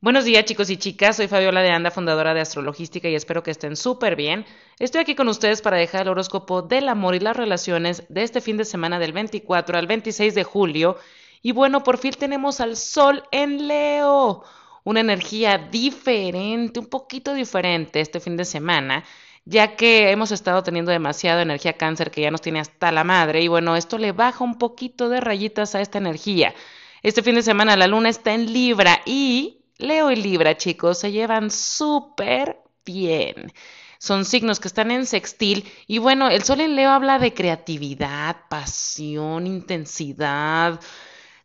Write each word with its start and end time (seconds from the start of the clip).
Buenos 0.00 0.24
días 0.24 0.44
chicos 0.44 0.70
y 0.70 0.76
chicas, 0.76 1.16
soy 1.16 1.26
Fabiola 1.26 1.60
de 1.60 1.70
Anda, 1.70 1.90
fundadora 1.90 2.32
de 2.32 2.40
Astrologística 2.40 3.08
y 3.08 3.16
espero 3.16 3.42
que 3.42 3.50
estén 3.50 3.74
súper 3.74 4.14
bien. 4.14 4.46
Estoy 4.78 5.00
aquí 5.00 5.16
con 5.16 5.26
ustedes 5.26 5.60
para 5.60 5.76
dejar 5.76 6.02
el 6.02 6.10
horóscopo 6.10 6.62
del 6.62 6.88
amor 6.88 7.16
y 7.16 7.18
las 7.18 7.36
relaciones 7.36 8.04
de 8.08 8.22
este 8.22 8.40
fin 8.40 8.56
de 8.56 8.64
semana 8.64 9.00
del 9.00 9.12
24 9.12 9.76
al 9.76 9.88
26 9.88 10.36
de 10.36 10.44
julio. 10.44 10.98
Y 11.42 11.50
bueno, 11.50 11.82
por 11.82 11.98
fin 11.98 12.12
tenemos 12.16 12.60
al 12.60 12.76
Sol 12.76 13.24
en 13.32 13.66
Leo, 13.66 14.44
una 14.84 15.00
energía 15.00 15.58
diferente, 15.58 16.78
un 16.78 16.86
poquito 16.86 17.34
diferente 17.34 18.00
este 18.00 18.20
fin 18.20 18.36
de 18.36 18.44
semana, 18.44 19.02
ya 19.46 19.74
que 19.74 20.12
hemos 20.12 20.30
estado 20.30 20.62
teniendo 20.62 20.92
demasiada 20.92 21.42
energía 21.42 21.72
cáncer 21.72 22.12
que 22.12 22.20
ya 22.20 22.30
nos 22.30 22.40
tiene 22.40 22.60
hasta 22.60 22.92
la 22.92 23.02
madre 23.02 23.42
y 23.42 23.48
bueno, 23.48 23.74
esto 23.74 23.98
le 23.98 24.12
baja 24.12 24.44
un 24.44 24.58
poquito 24.58 25.08
de 25.08 25.20
rayitas 25.20 25.74
a 25.74 25.80
esta 25.80 25.98
energía. 25.98 26.54
Este 27.02 27.24
fin 27.24 27.34
de 27.34 27.42
semana 27.42 27.76
la 27.76 27.88
luna 27.88 28.10
está 28.10 28.32
en 28.32 28.52
Libra 28.52 29.00
y 29.04 29.57
Leo 29.78 30.10
y 30.10 30.16
Libra, 30.16 30.56
chicos, 30.56 30.98
se 30.98 31.12
llevan 31.12 31.50
súper 31.50 32.58
bien. 32.84 33.52
Son 33.98 34.24
signos 34.24 34.58
que 34.60 34.68
están 34.68 34.90
en 34.90 35.06
sextil 35.06 35.70
y 35.86 35.98
bueno, 35.98 36.28
el 36.28 36.42
sol 36.42 36.60
en 36.60 36.74
Leo 36.74 36.90
habla 36.90 37.18
de 37.18 37.32
creatividad, 37.32 38.36
pasión, 38.48 39.46
intensidad, 39.46 40.80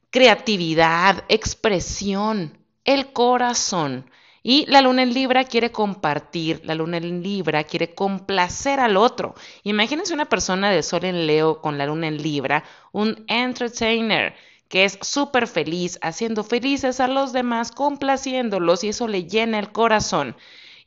creatividad, 0.09 1.23
expresión, 1.29 2.57
el 2.85 3.13
corazón. 3.13 4.09
Y 4.41 4.65
la 4.65 4.81
luna 4.81 5.03
en 5.03 5.13
Libra 5.13 5.45
quiere 5.45 5.71
compartir, 5.71 6.61
la 6.65 6.75
luna 6.75 6.97
en 6.97 7.23
Libra 7.23 7.63
quiere 7.63 7.95
complacer 7.95 8.79
al 8.79 8.97
otro. 8.97 9.35
Imagínense 9.63 10.13
una 10.13 10.25
persona 10.25 10.69
de 10.69 10.83
Sol 10.83 11.05
en 11.05 11.27
Leo 11.27 11.61
con 11.61 11.77
la 11.77 11.85
luna 11.85 12.07
en 12.07 12.21
Libra, 12.21 12.63
un 12.91 13.23
entertainer 13.27 14.35
que 14.73 14.85
es 14.85 14.97
súper 15.03 15.45
feliz, 15.45 15.99
haciendo 16.01 16.43
felices 16.43 16.99
a 16.99 17.07
los 17.07 17.31
demás, 17.31 17.71
complaciéndolos 17.71 18.83
y 18.83 18.87
eso 18.87 19.07
le 19.07 19.25
llena 19.25 19.59
el 19.59 19.71
corazón. 19.71 20.35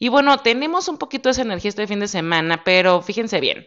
Y 0.01 0.09
bueno, 0.09 0.39
tenemos 0.39 0.89
un 0.89 0.99
poquito 0.99 1.29
de 1.29 1.35
esa 1.35 1.43
energía 1.43 1.69
este 1.69 1.87
fin 1.87 2.01
de 2.01 2.09
semana, 2.09 2.65
pero 2.65 3.01
fíjense 3.01 3.39
bien. 3.39 3.65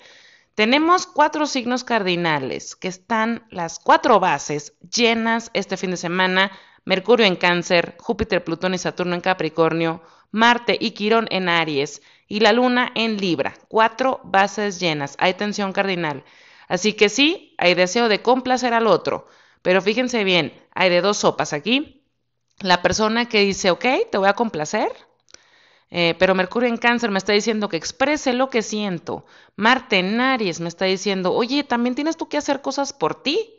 Tenemos 0.55 1.07
cuatro 1.07 1.45
signos 1.45 1.85
cardinales 1.85 2.75
que 2.75 2.89
están 2.89 3.47
las 3.49 3.79
cuatro 3.79 4.19
bases 4.19 4.73
llenas 4.93 5.51
este 5.53 5.77
fin 5.77 5.91
de 5.91 5.95
semana. 5.95 6.51
Mercurio 6.83 7.25
en 7.25 7.37
cáncer, 7.37 7.95
Júpiter, 7.97 8.43
Plutón 8.43 8.73
y 8.73 8.77
Saturno 8.77 9.15
en 9.15 9.21
Capricornio, 9.21 10.01
Marte 10.31 10.75
y 10.77 10.91
Quirón 10.91 11.27
en 11.31 11.47
Aries 11.47 12.01
y 12.27 12.41
la 12.41 12.51
Luna 12.51 12.91
en 12.93 13.15
Libra. 13.15 13.53
Cuatro 13.69 14.19
bases 14.25 14.81
llenas. 14.81 15.15
Hay 15.17 15.35
tensión 15.35 15.71
cardinal. 15.71 16.25
Así 16.67 16.91
que 16.91 17.07
sí, 17.07 17.55
hay 17.57 17.73
deseo 17.73 18.09
de 18.09 18.21
complacer 18.21 18.73
al 18.73 18.85
otro. 18.85 19.25
Pero 19.61 19.81
fíjense 19.81 20.23
bien, 20.23 20.53
hay 20.73 20.89
de 20.89 21.01
dos 21.01 21.17
sopas 21.17 21.53
aquí. 21.53 22.03
La 22.59 22.81
persona 22.81 23.27
que 23.27 23.41
dice, 23.41 23.71
ok, 23.71 23.85
te 24.11 24.17
voy 24.17 24.27
a 24.27 24.33
complacer, 24.33 24.91
eh, 25.91 26.15
pero 26.19 26.35
Mercurio 26.35 26.69
en 26.69 26.77
cáncer 26.77 27.09
me 27.09 27.17
está 27.17 27.33
diciendo 27.33 27.69
que 27.69 27.77
exprese 27.77 28.33
lo 28.33 28.49
que 28.49 28.61
siento. 28.61 29.25
Marte 29.55 29.99
en 29.99 30.21
Aries 30.21 30.59
me 30.59 30.67
está 30.69 30.85
diciendo, 30.85 31.33
oye, 31.33 31.63
también 31.63 31.95
tienes 31.95 32.17
tú 32.17 32.27
que 32.29 32.37
hacer 32.37 32.61
cosas 32.61 32.93
por 32.93 33.21
ti. 33.23 33.55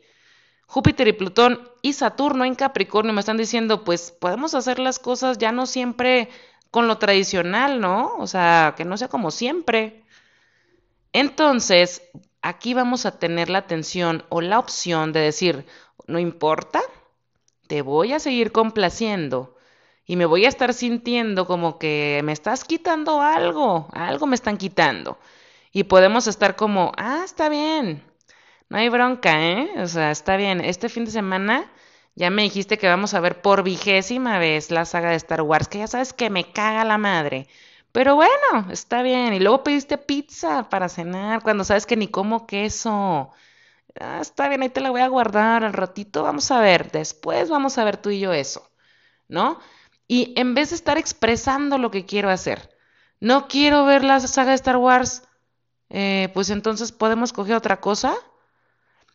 Júpiter 0.65 1.07
y 1.09 1.13
Plutón 1.13 1.69
y 1.81 1.93
Saturno 1.93 2.45
en 2.45 2.55
Capricornio 2.55 3.13
me 3.13 3.19
están 3.19 3.37
diciendo, 3.37 3.83
pues 3.83 4.11
podemos 4.11 4.55
hacer 4.55 4.79
las 4.79 4.99
cosas 4.99 5.37
ya 5.37 5.51
no 5.51 5.65
siempre 5.65 6.29
con 6.71 6.87
lo 6.87 6.97
tradicional, 6.97 7.81
¿no? 7.81 8.15
O 8.17 8.27
sea, 8.27 8.75
que 8.77 8.85
no 8.85 8.95
sea 8.97 9.09
como 9.09 9.31
siempre. 9.31 10.03
Entonces, 11.13 12.01
aquí 12.41 12.73
vamos 12.73 13.05
a 13.05 13.19
tener 13.19 13.49
la 13.49 13.59
atención 13.59 14.23
o 14.29 14.41
la 14.41 14.59
opción 14.59 15.11
de 15.11 15.19
decir, 15.19 15.65
no 16.07 16.19
importa, 16.19 16.81
te 17.67 17.81
voy 17.81 18.13
a 18.13 18.19
seguir 18.19 18.51
complaciendo 18.51 19.55
y 20.05 20.15
me 20.15 20.25
voy 20.25 20.45
a 20.45 20.49
estar 20.49 20.73
sintiendo 20.73 21.45
como 21.45 21.79
que 21.79 22.21
me 22.23 22.33
estás 22.33 22.63
quitando 22.65 23.21
algo, 23.21 23.87
algo 23.93 24.27
me 24.27 24.35
están 24.35 24.57
quitando. 24.57 25.17
Y 25.71 25.85
podemos 25.85 26.27
estar 26.27 26.55
como, 26.55 26.91
ah, 26.97 27.21
está 27.23 27.49
bien, 27.49 28.03
no 28.69 28.77
hay 28.77 28.89
bronca, 28.89 29.41
¿eh? 29.41 29.69
O 29.77 29.87
sea, 29.87 30.11
está 30.11 30.37
bien, 30.37 30.61
este 30.61 30.89
fin 30.89 31.05
de 31.05 31.11
semana 31.11 31.71
ya 32.15 32.29
me 32.29 32.43
dijiste 32.43 32.77
que 32.77 32.87
vamos 32.87 33.13
a 33.13 33.19
ver 33.19 33.41
por 33.41 33.63
vigésima 33.63 34.37
vez 34.39 34.71
la 34.71 34.85
saga 34.85 35.09
de 35.11 35.15
Star 35.15 35.41
Wars, 35.41 35.67
que 35.67 35.79
ya 35.79 35.87
sabes 35.87 36.13
que 36.13 36.29
me 36.29 36.51
caga 36.51 36.83
la 36.83 36.97
madre. 36.97 37.47
Pero 37.91 38.15
bueno, 38.15 38.71
está 38.71 39.01
bien. 39.03 39.33
Y 39.33 39.39
luego 39.39 39.63
pediste 39.63 39.97
pizza 39.97 40.69
para 40.69 40.89
cenar 40.89 41.41
cuando 41.43 41.63
sabes 41.63 41.85
que 41.85 41.97
ni 41.97 42.07
como 42.07 42.47
queso. 42.47 43.31
Ah, 43.99 44.19
está 44.21 44.47
bien, 44.47 44.61
ahí 44.61 44.69
te 44.69 44.81
la 44.81 44.89
voy 44.91 45.01
a 45.01 45.07
guardar 45.07 45.63
al 45.63 45.73
ratito, 45.73 46.23
vamos 46.23 46.49
a 46.51 46.59
ver, 46.61 46.91
después 46.91 47.49
vamos 47.49 47.77
a 47.77 47.83
ver 47.83 47.97
tú 47.97 48.09
y 48.09 48.19
yo 48.19 48.33
eso, 48.33 48.71
¿no? 49.27 49.59
Y 50.07 50.33
en 50.39 50.55
vez 50.55 50.69
de 50.69 50.75
estar 50.77 50.97
expresando 50.97 51.77
lo 51.77 51.91
que 51.91 52.05
quiero 52.05 52.29
hacer, 52.29 52.69
no 53.19 53.47
quiero 53.47 53.85
ver 53.85 54.03
la 54.03 54.19
saga 54.19 54.49
de 54.51 54.55
Star 54.55 54.77
Wars, 54.77 55.23
eh, 55.89 56.29
pues 56.33 56.49
entonces 56.49 56.91
podemos 56.91 57.33
coger 57.33 57.55
otra 57.55 57.81
cosa. 57.81 58.15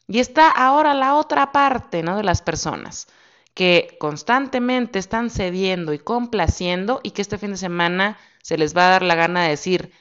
Y 0.09 0.21
está 0.21 0.49
ahora 0.51 0.95
la 0.95 1.15
otra 1.17 1.51
parte, 1.51 2.03
¿no? 2.03 2.17
De 2.17 2.23
las 2.23 2.43
personas 2.43 3.09
que 3.55 3.97
constantemente 3.99 4.99
están 4.99 5.31
cediendo 5.31 5.95
y 5.95 5.99
complaciendo 5.99 7.01
y 7.03 7.13
que 7.13 7.23
este 7.23 7.39
fin 7.39 7.53
de 7.53 7.57
semana 7.57 8.19
se 8.43 8.59
les 8.59 8.77
va 8.77 8.87
a 8.87 8.91
dar 8.91 9.03
la 9.03 9.15
gana 9.15 9.45
de 9.45 9.49
decir, 9.49 9.93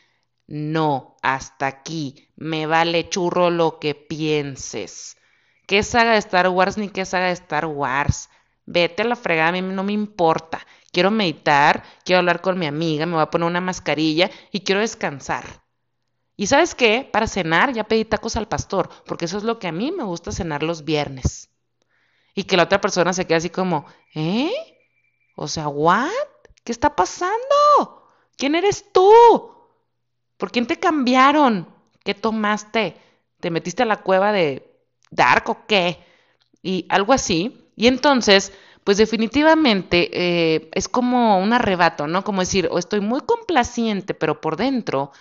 no, 0.47 1.17
hasta 1.21 1.67
aquí, 1.67 2.29
me 2.35 2.67
vale 2.67 3.09
churro 3.09 3.49
lo 3.49 3.79
que 3.79 3.95
pienses. 3.95 5.17
¿Qué 5.65 5.81
saga 5.81 6.11
de 6.11 6.17
Star 6.19 6.49
Wars 6.49 6.77
ni 6.77 6.89
qué 6.89 7.05
saga 7.05 7.27
de 7.27 7.33
Star 7.33 7.65
Wars? 7.65 8.29
Vete 8.67 9.01
a 9.01 9.05
la 9.05 9.15
fregada, 9.15 9.49
a 9.49 9.51
mí 9.51 9.61
no 9.61 9.83
me 9.83 9.93
importa. 9.93 10.65
Quiero 10.91 11.11
meditar, 11.11 11.83
quiero 12.03 12.19
hablar 12.19 12.41
con 12.41 12.59
mi 12.59 12.67
amiga, 12.67 13.05
me 13.05 13.13
voy 13.13 13.23
a 13.23 13.29
poner 13.29 13.47
una 13.47 13.61
mascarilla 13.61 14.29
y 14.51 14.61
quiero 14.61 14.81
descansar. 14.81 15.63
¿Y 16.37 16.47
sabes 16.47 16.75
qué? 16.75 17.07
Para 17.11 17.27
cenar 17.27 17.73
ya 17.73 17.85
pedí 17.85 18.05
tacos 18.05 18.35
al 18.35 18.47
pastor, 18.47 18.89
porque 19.05 19.25
eso 19.25 19.37
es 19.37 19.43
lo 19.43 19.57
que 19.57 19.67
a 19.67 19.71
mí 19.71 19.91
me 19.91 20.03
gusta 20.03 20.31
cenar 20.31 20.63
los 20.63 20.83
viernes. 20.83 21.49
Y 22.33 22.43
que 22.43 22.57
la 22.57 22.63
otra 22.63 22.81
persona 22.81 23.13
se 23.13 23.25
quede 23.25 23.37
así 23.37 23.49
como, 23.49 23.85
¿eh? 24.13 24.51
O 25.35 25.47
sea, 25.47 25.69
¿what? 25.69 26.09
¿Qué 26.63 26.71
está 26.71 26.95
pasando? 26.95 28.09
¿Quién 28.37 28.55
eres 28.55 28.91
tú? 28.91 29.54
¿Por 30.37 30.51
quién 30.51 30.67
te 30.67 30.79
cambiaron? 30.79 31.67
¿Qué 32.03 32.13
tomaste? 32.13 32.95
¿Te 33.39 33.51
metiste 33.51 33.83
a 33.83 33.85
la 33.85 34.01
cueva 34.01 34.31
de 34.31 34.69
Dark 35.11 35.49
o 35.49 35.65
qué? 35.67 35.99
Y 36.61 36.85
algo 36.89 37.13
así. 37.13 37.69
Y 37.75 37.87
entonces, 37.87 38.53
pues 38.83 38.97
definitivamente 38.97 40.09
eh, 40.13 40.69
es 40.73 40.87
como 40.87 41.39
un 41.39 41.53
arrebato, 41.53 42.07
¿no? 42.07 42.23
Como 42.23 42.41
decir, 42.41 42.67
o 42.71 42.79
estoy 42.79 43.01
muy 43.01 43.21
complaciente, 43.21 44.13
pero 44.13 44.41
por 44.41 44.57
dentro 44.57 45.11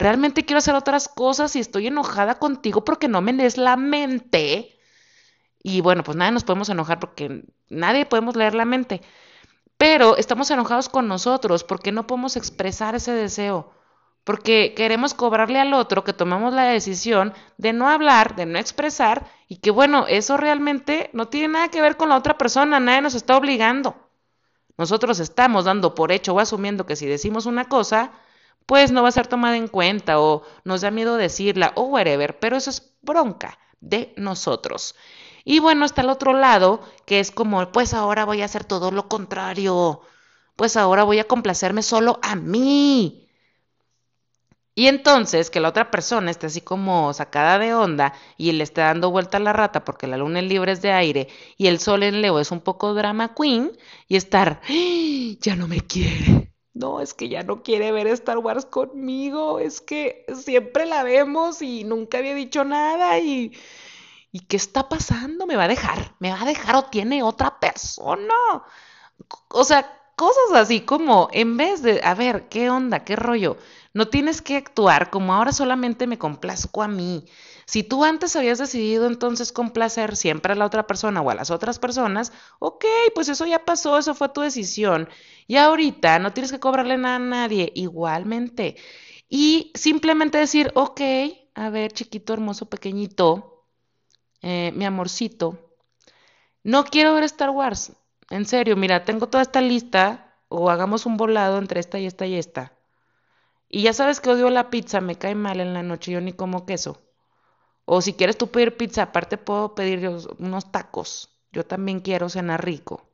realmente 0.00 0.44
quiero 0.46 0.58
hacer 0.58 0.74
otras 0.74 1.08
cosas 1.08 1.54
y 1.56 1.60
estoy 1.60 1.86
enojada 1.88 2.38
contigo 2.38 2.84
porque 2.84 3.06
no 3.08 3.20
me 3.20 3.34
lees 3.34 3.58
la 3.58 3.76
mente. 3.76 4.78
Y 5.62 5.82
bueno, 5.82 6.02
pues 6.02 6.16
nadie 6.16 6.32
nos 6.32 6.44
podemos 6.44 6.70
enojar 6.70 6.98
porque 7.00 7.44
nadie 7.68 8.06
podemos 8.06 8.34
leer 8.36 8.54
la 8.54 8.64
mente. 8.64 9.02
Pero 9.76 10.16
estamos 10.16 10.50
enojados 10.50 10.88
con 10.88 11.08
nosotros 11.08 11.64
porque 11.64 11.92
no 11.92 12.06
podemos 12.06 12.36
expresar 12.36 12.94
ese 12.94 13.12
deseo 13.12 13.72
porque 14.24 14.74
queremos 14.76 15.14
cobrarle 15.14 15.58
al 15.58 15.74
otro 15.74 16.04
que 16.04 16.12
tomamos 16.12 16.52
la 16.52 16.64
decisión 16.64 17.32
de 17.56 17.72
no 17.72 17.88
hablar, 17.88 18.36
de 18.36 18.46
no 18.46 18.58
expresar, 18.58 19.26
y 19.48 19.56
que 19.56 19.70
bueno, 19.70 20.06
eso 20.06 20.36
realmente 20.36 21.10
no 21.12 21.28
tiene 21.28 21.48
nada 21.48 21.68
que 21.68 21.80
ver 21.80 21.96
con 21.96 22.08
la 22.08 22.16
otra 22.16 22.38
persona, 22.38 22.80
nadie 22.80 23.00
nos 23.00 23.14
está 23.14 23.36
obligando. 23.36 23.96
Nosotros 24.76 25.20
estamos 25.20 25.64
dando 25.64 25.94
por 25.94 26.12
hecho 26.12 26.34
o 26.34 26.40
asumiendo 26.40 26.86
que 26.86 26.96
si 26.96 27.06
decimos 27.06 27.46
una 27.46 27.68
cosa, 27.68 28.12
pues 28.66 28.92
no 28.92 29.02
va 29.02 29.08
a 29.08 29.12
ser 29.12 29.26
tomada 29.26 29.56
en 29.56 29.68
cuenta 29.68 30.20
o 30.20 30.42
nos 30.64 30.82
da 30.82 30.90
miedo 30.90 31.16
decirla 31.16 31.72
o 31.74 31.82
whatever, 31.82 32.38
pero 32.38 32.56
eso 32.56 32.70
es 32.70 32.94
bronca 33.02 33.58
de 33.80 34.14
nosotros. 34.16 34.94
Y 35.44 35.58
bueno, 35.58 35.84
está 35.84 36.02
el 36.02 36.10
otro 36.10 36.32
lado, 36.34 36.80
que 37.06 37.20
es 37.20 37.30
como, 37.30 37.72
pues 37.72 37.94
ahora 37.94 38.24
voy 38.24 38.42
a 38.42 38.44
hacer 38.44 38.64
todo 38.64 38.90
lo 38.90 39.08
contrario, 39.08 40.02
pues 40.56 40.76
ahora 40.76 41.04
voy 41.04 41.18
a 41.18 41.26
complacerme 41.26 41.82
solo 41.82 42.18
a 42.22 42.36
mí. 42.36 43.29
Y 44.74 44.86
entonces 44.86 45.50
que 45.50 45.60
la 45.60 45.68
otra 45.68 45.90
persona 45.90 46.30
esté 46.30 46.46
así 46.46 46.60
como 46.60 47.12
sacada 47.12 47.58
de 47.58 47.74
onda 47.74 48.14
y 48.36 48.52
le 48.52 48.64
esté 48.64 48.80
dando 48.80 49.10
vuelta 49.10 49.36
a 49.36 49.40
la 49.40 49.52
rata 49.52 49.84
porque 49.84 50.06
la 50.06 50.16
luna 50.16 50.38
en 50.38 50.48
libre 50.48 50.72
es 50.72 50.80
de 50.80 50.92
aire 50.92 51.28
y 51.56 51.66
el 51.66 51.80
sol 51.80 52.02
en 52.02 52.22
Leo 52.22 52.38
es 52.38 52.50
un 52.50 52.60
poco 52.60 52.94
drama 52.94 53.34
queen 53.34 53.72
y 54.08 54.16
estar, 54.16 54.60
¡Ah! 54.68 55.36
ya 55.40 55.56
no 55.56 55.66
me 55.68 55.80
quiere. 55.80 56.52
No, 56.72 57.00
es 57.00 57.14
que 57.14 57.28
ya 57.28 57.42
no 57.42 57.62
quiere 57.62 57.90
ver 57.92 58.06
Star 58.06 58.38
Wars 58.38 58.64
conmigo, 58.64 59.58
es 59.58 59.80
que 59.80 60.24
siempre 60.34 60.86
la 60.86 61.02
vemos 61.02 61.62
y 61.62 61.84
nunca 61.84 62.18
había 62.18 62.34
dicho 62.34 62.64
nada 62.64 63.18
y... 63.18 63.52
¿Y 64.32 64.40
qué 64.46 64.56
está 64.56 64.88
pasando? 64.88 65.46
¿Me 65.46 65.56
va 65.56 65.64
a 65.64 65.68
dejar? 65.68 66.14
¿Me 66.20 66.30
va 66.30 66.42
a 66.42 66.44
dejar 66.44 66.76
o 66.76 66.84
tiene 66.84 67.22
otra 67.24 67.58
persona? 67.58 68.34
O 69.48 69.64
sea, 69.64 69.99
cosas 70.20 70.52
así 70.52 70.82
como, 70.82 71.30
en 71.32 71.56
vez 71.56 71.80
de, 71.80 72.02
a 72.04 72.14
ver, 72.14 72.46
¿qué 72.50 72.68
onda? 72.68 73.04
¿Qué 73.06 73.16
rollo? 73.16 73.56
No 73.94 74.08
tienes 74.08 74.42
que 74.42 74.58
actuar 74.58 75.08
como 75.08 75.32
ahora 75.32 75.50
solamente 75.50 76.06
me 76.06 76.18
complazco 76.18 76.82
a 76.82 76.88
mí. 76.88 77.24
Si 77.64 77.82
tú 77.84 78.04
antes 78.04 78.36
habías 78.36 78.58
decidido 78.58 79.06
entonces 79.06 79.50
complacer 79.50 80.16
siempre 80.16 80.52
a 80.52 80.56
la 80.56 80.66
otra 80.66 80.86
persona 80.86 81.22
o 81.22 81.30
a 81.30 81.34
las 81.34 81.50
otras 81.50 81.78
personas, 81.78 82.32
ok, 82.58 82.84
pues 83.14 83.30
eso 83.30 83.46
ya 83.46 83.64
pasó, 83.64 83.96
eso 83.96 84.14
fue 84.14 84.28
tu 84.28 84.42
decisión. 84.42 85.08
Y 85.46 85.56
ahorita 85.56 86.18
no 86.18 86.34
tienes 86.34 86.52
que 86.52 86.60
cobrarle 86.60 86.98
nada 86.98 87.16
a 87.16 87.18
nadie, 87.18 87.72
igualmente. 87.74 88.76
Y 89.30 89.72
simplemente 89.74 90.36
decir, 90.36 90.70
ok, 90.74 91.00
a 91.54 91.70
ver, 91.70 91.92
chiquito, 91.92 92.34
hermoso, 92.34 92.66
pequeñito, 92.68 93.64
eh, 94.42 94.70
mi 94.74 94.84
amorcito, 94.84 95.76
no 96.62 96.84
quiero 96.84 97.14
ver 97.14 97.24
Star 97.24 97.50
Wars. 97.50 97.92
En 98.30 98.46
serio, 98.46 98.76
mira, 98.76 99.04
tengo 99.04 99.26
toda 99.28 99.42
esta 99.42 99.60
lista 99.60 100.36
o 100.48 100.70
hagamos 100.70 101.04
un 101.04 101.16
volado 101.16 101.58
entre 101.58 101.80
esta 101.80 101.98
y 101.98 102.06
esta 102.06 102.26
y 102.26 102.36
esta. 102.36 102.72
Y 103.68 103.82
ya 103.82 103.92
sabes 103.92 104.20
que 104.20 104.30
odio 104.30 104.50
la 104.50 104.70
pizza, 104.70 105.00
me 105.00 105.16
cae 105.16 105.34
mal 105.34 105.60
en 105.60 105.74
la 105.74 105.82
noche, 105.82 106.12
yo 106.12 106.20
ni 106.20 106.32
como 106.32 106.64
queso. 106.64 107.02
O 107.84 108.00
si 108.02 108.14
quieres 108.14 108.38
tú 108.38 108.48
pedir 108.50 108.76
pizza, 108.76 109.02
aparte 109.02 109.36
puedo 109.36 109.74
pedir 109.74 110.08
unos 110.38 110.72
tacos. 110.72 111.30
Yo 111.52 111.66
también 111.66 112.00
quiero 112.00 112.28
cenar 112.28 112.64
rico. 112.64 113.08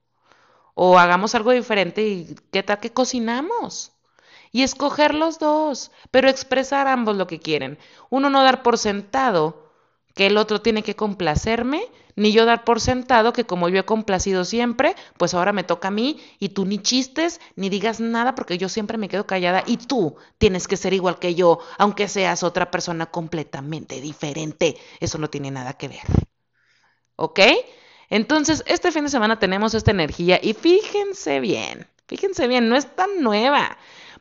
O 0.74 0.98
hagamos 0.98 1.34
algo 1.34 1.52
diferente 1.52 2.06
y 2.06 2.36
¿qué 2.52 2.62
tal 2.62 2.78
que 2.80 2.92
cocinamos? 2.92 3.92
Y 4.52 4.62
escoger 4.62 5.14
los 5.14 5.38
dos, 5.38 5.92
pero 6.10 6.28
expresar 6.28 6.88
ambos 6.88 7.16
lo 7.16 7.26
que 7.26 7.40
quieren. 7.40 7.78
Uno 8.10 8.28
no 8.28 8.42
dar 8.42 8.62
por 8.62 8.76
sentado 8.76 9.65
que 10.16 10.26
el 10.26 10.38
otro 10.38 10.62
tiene 10.62 10.82
que 10.82 10.96
complacerme, 10.96 11.82
ni 12.16 12.32
yo 12.32 12.46
dar 12.46 12.64
por 12.64 12.80
sentado 12.80 13.34
que 13.34 13.44
como 13.44 13.68
yo 13.68 13.78
he 13.78 13.84
complacido 13.84 14.46
siempre, 14.46 14.96
pues 15.18 15.34
ahora 15.34 15.52
me 15.52 15.62
toca 15.62 15.88
a 15.88 15.90
mí 15.90 16.18
y 16.38 16.48
tú 16.48 16.64
ni 16.64 16.78
chistes 16.78 17.38
ni 17.54 17.68
digas 17.68 18.00
nada 18.00 18.34
porque 18.34 18.56
yo 18.56 18.70
siempre 18.70 18.96
me 18.96 19.10
quedo 19.10 19.26
callada 19.26 19.62
y 19.66 19.76
tú 19.76 20.16
tienes 20.38 20.66
que 20.66 20.78
ser 20.78 20.94
igual 20.94 21.18
que 21.18 21.34
yo, 21.34 21.58
aunque 21.76 22.08
seas 22.08 22.42
otra 22.42 22.70
persona 22.70 23.04
completamente 23.06 24.00
diferente. 24.00 24.78
Eso 25.00 25.18
no 25.18 25.28
tiene 25.28 25.50
nada 25.50 25.74
que 25.74 25.88
ver. 25.88 26.00
¿Ok? 27.16 27.40
Entonces, 28.08 28.64
este 28.66 28.92
fin 28.92 29.04
de 29.04 29.10
semana 29.10 29.38
tenemos 29.38 29.74
esta 29.74 29.90
energía 29.90 30.40
y 30.42 30.54
fíjense 30.54 31.40
bien, 31.40 31.86
fíjense 32.06 32.46
bien, 32.46 32.70
no 32.70 32.76
es 32.76 32.96
tan 32.96 33.20
nueva. 33.20 33.76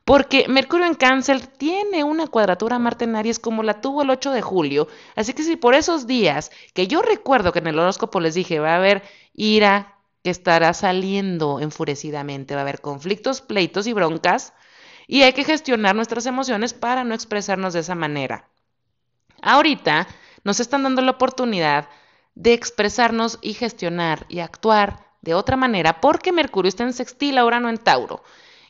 Porque 0.05 0.47
Mercurio 0.47 0.85
en 0.85 0.93
Cáncer 0.93 1.47
tiene 1.47 2.03
una 2.03 2.27
cuadratura 2.27 2.77
Marte 2.77 3.05
en 3.05 3.15
Aries 3.15 3.39
como 3.39 3.63
la 3.63 3.81
tuvo 3.81 4.03
el 4.03 4.11
8 4.11 4.31
de 4.31 4.41
julio. 4.43 4.87
Así 5.15 5.33
que 5.33 5.41
si 5.41 5.55
por 5.55 5.73
esos 5.73 6.05
días, 6.05 6.51
que 6.75 6.87
yo 6.87 7.01
recuerdo 7.01 7.51
que 7.51 7.57
en 7.57 7.67
el 7.67 7.79
horóscopo 7.79 8.19
les 8.19 8.35
dije, 8.35 8.59
va 8.59 8.73
a 8.73 8.77
haber 8.77 9.01
ira 9.33 9.97
que 10.23 10.29
estará 10.29 10.73
saliendo 10.75 11.59
enfurecidamente, 11.59 12.53
va 12.53 12.61
a 12.61 12.63
haber 12.63 12.81
conflictos, 12.81 13.41
pleitos 13.41 13.87
y 13.87 13.93
broncas, 13.93 14.53
y 15.07 15.23
hay 15.23 15.33
que 15.33 15.43
gestionar 15.43 15.95
nuestras 15.95 16.27
emociones 16.27 16.73
para 16.73 17.03
no 17.03 17.15
expresarnos 17.15 17.73
de 17.73 17.79
esa 17.79 17.95
manera. 17.95 18.47
Ahorita 19.41 20.07
nos 20.43 20.59
están 20.59 20.83
dando 20.83 21.01
la 21.01 21.11
oportunidad 21.11 21.89
de 22.35 22.53
expresarnos 22.53 23.39
y 23.41 23.53
gestionar 23.53 24.27
y 24.29 24.39
actuar 24.39 25.05
de 25.21 25.33
otra 25.33 25.57
manera 25.57 25.99
porque 25.99 26.31
Mercurio 26.31 26.69
está 26.69 26.83
en 26.83 26.93
sextil, 26.93 27.39
ahora 27.39 27.59
no 27.59 27.69
en 27.69 27.79
Tauro. 27.79 28.23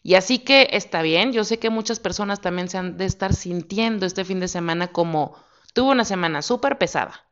Y 0.06 0.14
así 0.14 0.38
que 0.38 0.68
está 0.72 1.02
bien, 1.02 1.34
yo 1.34 1.44
sé 1.44 1.58
que 1.58 1.72
muchas 1.72 2.00
personas 2.00 2.40
también 2.40 2.70
se 2.70 2.78
han 2.78 2.96
de 2.96 3.06
estar 3.06 3.34
sintiendo 3.34 4.06
este 4.06 4.24
fin 4.24 4.40
de 4.40 4.48
semana 4.48 4.90
como 4.90 5.36
tuve 5.74 5.94
una 5.94 6.06
semana 6.06 6.44
súper 6.44 6.78
pesada. 6.78 7.26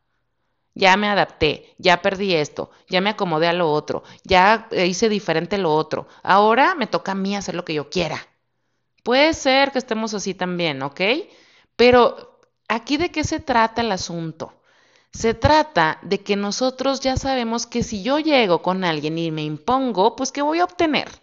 Ya 0.74 0.98
me 0.98 1.08
adapté, 1.08 1.76
ya 1.78 2.02
perdí 2.02 2.34
esto, 2.34 2.72
ya 2.90 3.00
me 3.00 3.12
acomodé 3.12 3.46
a 3.48 3.54
lo 3.54 3.72
otro, 3.72 4.02
ya 4.24 4.70
hice 4.72 5.08
diferente 5.08 5.60
lo 5.60 5.72
otro. 5.72 6.08
Ahora 6.24 6.74
me 6.74 6.88
toca 6.88 7.12
a 7.12 7.16
mí 7.16 7.36
hacer 7.36 7.54
lo 7.54 7.64
que 7.64 7.76
yo 7.76 7.92
quiera. 7.92 8.28
Puede 9.04 9.36
ser 9.36 9.72
que 9.72 9.78
estemos 9.78 10.16
así 10.16 10.34
también, 10.34 10.82
¿ok? 10.82 11.02
Pero 11.76 12.40
aquí 12.68 12.98
de 12.98 13.12
qué 13.12 13.24
se 13.24 13.40
trata 13.40 13.82
el 13.82 13.92
asunto? 13.92 14.64
Se 15.12 15.36
trata 15.36 16.00
de 16.02 16.22
que 16.22 16.36
nosotros 16.36 17.02
ya 17.02 17.18
sabemos 17.18 17.68
que 17.68 17.84
si 17.84 18.02
yo 18.02 18.18
llego 18.18 18.64
con 18.64 18.84
alguien 18.84 19.20
y 19.20 19.30
me 19.30 19.44
impongo, 19.44 20.16
pues 20.16 20.32
¿qué 20.32 20.42
voy 20.42 20.58
a 20.58 20.64
obtener? 20.64 21.23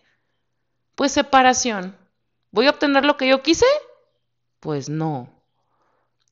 Pues 1.00 1.12
separación. 1.12 1.96
¿Voy 2.50 2.66
a 2.66 2.72
obtener 2.72 3.06
lo 3.06 3.16
que 3.16 3.26
yo 3.26 3.42
quise? 3.42 3.64
Pues 4.60 4.90
no. 4.90 5.30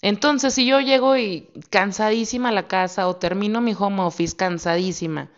Entonces, 0.03 0.53
si 0.53 0.67
yo 0.67 0.79
llego 0.81 1.17
y 1.17 1.49
cansadísima 1.70 2.50
a 2.50 2.53
la 2.53 2.69
casa 2.69 3.09
o 3.09 3.17
termino 3.17 3.62
mi 3.62 3.73
home 3.73 4.03
office 4.03 4.37
cansadísima, 4.37 5.31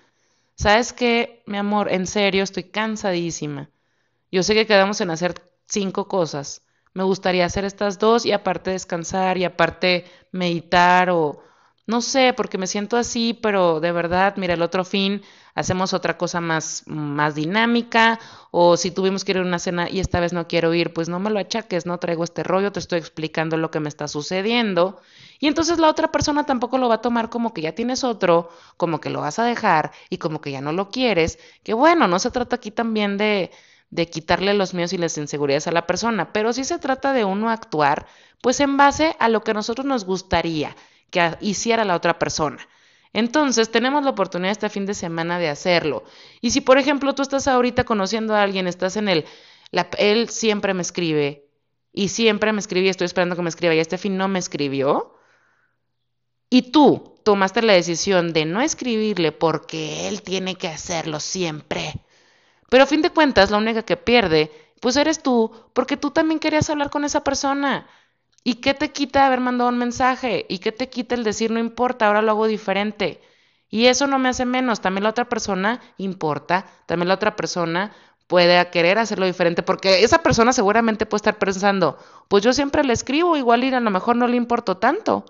¿sabes 0.57 0.93
qué, 0.93 1.45
mi 1.47 1.59
amor? 1.59 1.93
En 1.93 2.09
serio, 2.09 2.43
estoy 2.43 2.65
cansadísima. 2.65 3.71
Yo 4.33 4.43
sé 4.43 4.55
que 4.55 4.67
quedamos 4.67 5.01
en 5.01 5.11
hacer 5.11 5.35
cinco 5.69 6.09
cosas. 6.09 6.63
Me 6.93 7.05
gustaría 7.05 7.47
hacer 7.47 7.65
estas 7.65 8.01
dos 8.01 8.27
y 8.27 8.33
aparte 8.33 8.73
descansar 8.73 9.39
y 9.39 9.45
aparte 9.45 10.07
meditar 10.33 11.09
o 11.09 11.41
no 11.87 12.01
sé, 12.01 12.33
porque 12.37 12.59
me 12.59 12.67
siento 12.67 12.97
así, 12.97 13.39
pero 13.41 13.79
de 13.79 13.93
verdad, 13.93 14.35
mira, 14.39 14.55
el 14.55 14.63
otro 14.63 14.85
fin 14.85 15.23
hacemos 15.55 15.95
otra 15.95 16.17
cosa 16.17 16.41
más, 16.41 16.85
más 16.87 17.35
dinámica, 17.35 18.19
o 18.51 18.77
si 18.77 18.91
tuvimos 18.91 19.25
que 19.25 19.33
ir 19.33 19.39
a 19.39 19.43
una 19.43 19.59
cena 19.59 19.89
y 19.89 20.01
esta 20.01 20.21
vez 20.21 20.33
no 20.33 20.49
quiero 20.49 20.75
ir, 20.75 20.93
pues 20.93 21.09
no 21.09 21.21
me 21.21 21.31
lo 21.31 21.39
achaques, 21.39 21.87
no 21.87 21.99
traigo 21.99 22.25
este 22.25 22.43
rollo, 22.43 22.73
te 22.73 22.81
estoy 22.81 22.99
explicando 22.99 23.57
lo 23.57 23.71
que 23.71 23.81
me 23.81 23.89
está 23.89 24.09
sucediendo. 24.09 25.01
Y 25.39 25.47
entonces 25.47 25.79
la 25.79 25.89
otra 25.89 26.13
persona 26.13 26.45
tampoco 26.45 26.79
lo 26.79 26.89
va 26.89 26.97
a 26.97 27.01
tomar 27.03 27.31
como 27.31 27.55
que 27.55 27.63
ya 27.63 27.75
tienes 27.75 28.05
otro, 28.05 28.51
como 28.77 29.01
que 29.01 29.11
lo 29.11 29.21
vas 29.21 29.39
a 29.39 29.45
dejar 29.45 29.93
y 30.11 30.19
como 30.19 30.41
que 30.41 30.51
ya 30.51 30.61
no 30.61 30.73
lo 30.73 30.91
quieres, 30.91 31.39
que 31.63 31.75
bueno, 31.75 32.09
no 32.09 32.19
se 32.19 32.31
trata 32.31 32.57
aquí 32.57 32.71
también 32.71 33.17
de, 33.17 33.51
de 33.91 34.09
quitarle 34.09 34.55
los 34.55 34.75
miedos 34.75 34.93
y 34.93 34.99
las 34.99 35.17
inseguridades 35.19 35.67
a 35.67 35.73
la 35.73 35.87
persona, 35.87 36.33
pero 36.33 36.53
sí 36.53 36.65
se 36.65 36.79
trata 36.79 37.13
de 37.13 37.25
uno 37.25 37.51
actuar 37.51 38.07
pues 38.41 38.61
en 38.61 38.77
base 38.77 39.17
a 39.19 39.29
lo 39.29 39.43
que 39.43 39.51
a 39.51 39.55
nosotros 39.55 39.87
nos 39.87 40.05
gustaría 40.05 40.77
que 41.11 41.37
hiciera 41.41 41.85
la 41.85 41.97
otra 41.97 42.19
persona. 42.19 42.67
Entonces, 43.13 43.71
tenemos 43.71 44.05
la 44.05 44.11
oportunidad 44.11 44.53
este 44.53 44.69
fin 44.69 44.87
de 44.87 44.95
semana 44.95 45.39
de 45.39 45.49
hacerlo. 45.49 46.05
Y 46.41 46.51
si, 46.51 46.61
por 46.61 46.79
ejemplo, 46.79 47.15
tú 47.15 47.23
estás 47.23 47.49
ahorita 47.49 47.85
conociendo 47.85 48.35
a 48.35 48.43
alguien, 48.43 48.67
estás 48.67 48.97
en 48.97 49.09
el, 49.09 49.25
él 49.99 50.29
siempre 50.29 50.75
me 50.75 50.83
escribe 50.83 51.49
y 51.93 52.09
siempre 52.09 52.53
me 52.53 52.61
escribe 52.61 52.87
y 52.87 52.91
estoy 52.91 53.07
esperando 53.07 53.37
que 53.37 53.43
me 53.43 53.49
escriba 53.49 53.75
y 53.75 53.81
este 53.81 53.99
fin 53.99 54.17
no 54.17 54.29
me 54.29 54.39
escribió, 54.39 55.17
y 56.51 56.73
tú 56.73 57.15
tomaste 57.23 57.63
la 57.63 57.75
decisión 57.75 58.33
de 58.33 58.45
no 58.45 58.61
escribirle 58.61 59.31
porque 59.31 60.09
él 60.09 60.23
tiene 60.23 60.57
que 60.57 60.67
hacerlo 60.67 61.21
siempre. 61.21 61.95
Pero 62.69 62.85
a 62.85 62.87
fin 62.87 63.03
de 63.03 63.11
cuentas, 63.11 63.51
la 63.51 63.59
única 63.59 63.85
que 63.85 63.97
pierde, 63.97 64.51
pues 64.81 64.97
eres 64.97 65.23
tú, 65.23 65.53
porque 65.73 65.97
tú 65.97 66.11
también 66.11 66.41
querías 66.41 66.69
hablar 66.69 66.91
con 66.91 67.05
esa 67.05 67.23
persona. 67.23 67.89
¿Y 68.43 68.57
qué 68.57 68.75
te 68.75 68.93
quita 68.93 69.27
haber 69.27 69.41
mandado 69.41 69.71
un 69.71 69.79
mensaje? 69.79 70.47
¿Y 70.49 70.59
qué 70.59 70.73
te 70.73 70.89
quita 70.89 71.15
el 71.15 71.25
decir 71.25 71.51
no 71.51 71.59
importa, 71.59 72.07
ahora 72.07 72.23
lo 72.23 72.33
hago 72.33 72.47
diferente? 72.47 73.21
Y 73.69 73.87
eso 73.87 74.07
no 74.07 74.19
me 74.19 74.29
hace 74.29 74.45
menos, 74.45 74.81
también 74.81 75.05
la 75.05 75.11
otra 75.11 75.29
persona 75.29 75.81
importa, 75.97 76.67
también 76.87 77.09
la 77.09 77.15
otra 77.15 77.37
persona 77.37 77.93
puede 78.27 78.69
querer 78.71 78.99
hacerlo 78.99 79.27
diferente, 79.27 79.63
porque 79.63 80.03
esa 80.05 80.23
persona 80.23 80.53
seguramente 80.53 81.07
puede 81.07 81.19
estar 81.19 81.39
pensando, 81.39 81.99
pues 82.29 82.43
yo 82.43 82.53
siempre 82.53 82.85
le 82.85 82.93
escribo, 82.93 83.37
igual 83.37 83.65
y 83.65 83.73
a 83.75 83.81
lo 83.81 83.91
mejor 83.91 84.17
no 84.17 84.27
le 84.27 84.37
importo 84.37 84.79
tanto. 84.79 85.25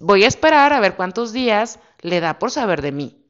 Voy 0.00 0.24
a 0.24 0.28
esperar 0.28 0.72
a 0.72 0.80
ver 0.80 0.96
cuántos 0.96 1.32
días 1.32 1.78
le 2.00 2.20
da 2.20 2.38
por 2.38 2.50
saber 2.50 2.82
de 2.82 2.92
mí. 2.92 3.21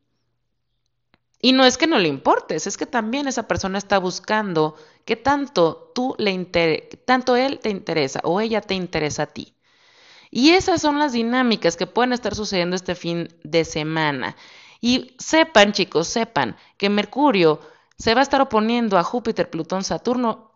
Y 1.45 1.53
no 1.53 1.65
es 1.65 1.77
que 1.77 1.89
no 1.89 1.99
le 1.99 2.07
importes, 2.07 2.69
es 2.69 2.77
que 2.77 2.87
también 2.87 3.27
esa 3.27 3.49
persona 3.49 3.77
está 3.77 3.99
buscando 3.99 4.77
que 5.05 5.17
tanto 5.17 5.91
tú 5.93 6.15
le 6.17 6.33
tanto 7.05 7.35
él 7.35 7.59
te 7.59 7.69
interesa 7.69 8.21
o 8.23 8.41
ella 8.41 8.61
te 8.61 8.75
interesa 8.75 9.25
a 9.25 9.27
ti. 9.27 9.57
Y 10.31 10.51
esas 10.51 10.81
son 10.81 11.01
las 11.01 11.13
dinámicas 11.13 11.77
que 11.77 11.89
pueden 11.89 12.13
estar 12.13 12.37
sucediendo 12.37 12.77
este 12.77 12.95
fin 12.95 13.29
de 13.43 13.65
semana. 13.65 14.37
Y 14.81 15.17
sepan, 15.19 15.73
chicos, 15.73 16.07
sepan 16.07 16.57
que 16.79 16.89
Mercurio 16.89 17.61
se 17.99 18.15
va 18.15 18.21
a 18.21 18.23
estar 18.23 18.41
oponiendo 18.41 18.97
a 18.97 19.03
Júpiter, 19.03 19.51
Plutón, 19.51 19.83
Saturno 19.83 20.52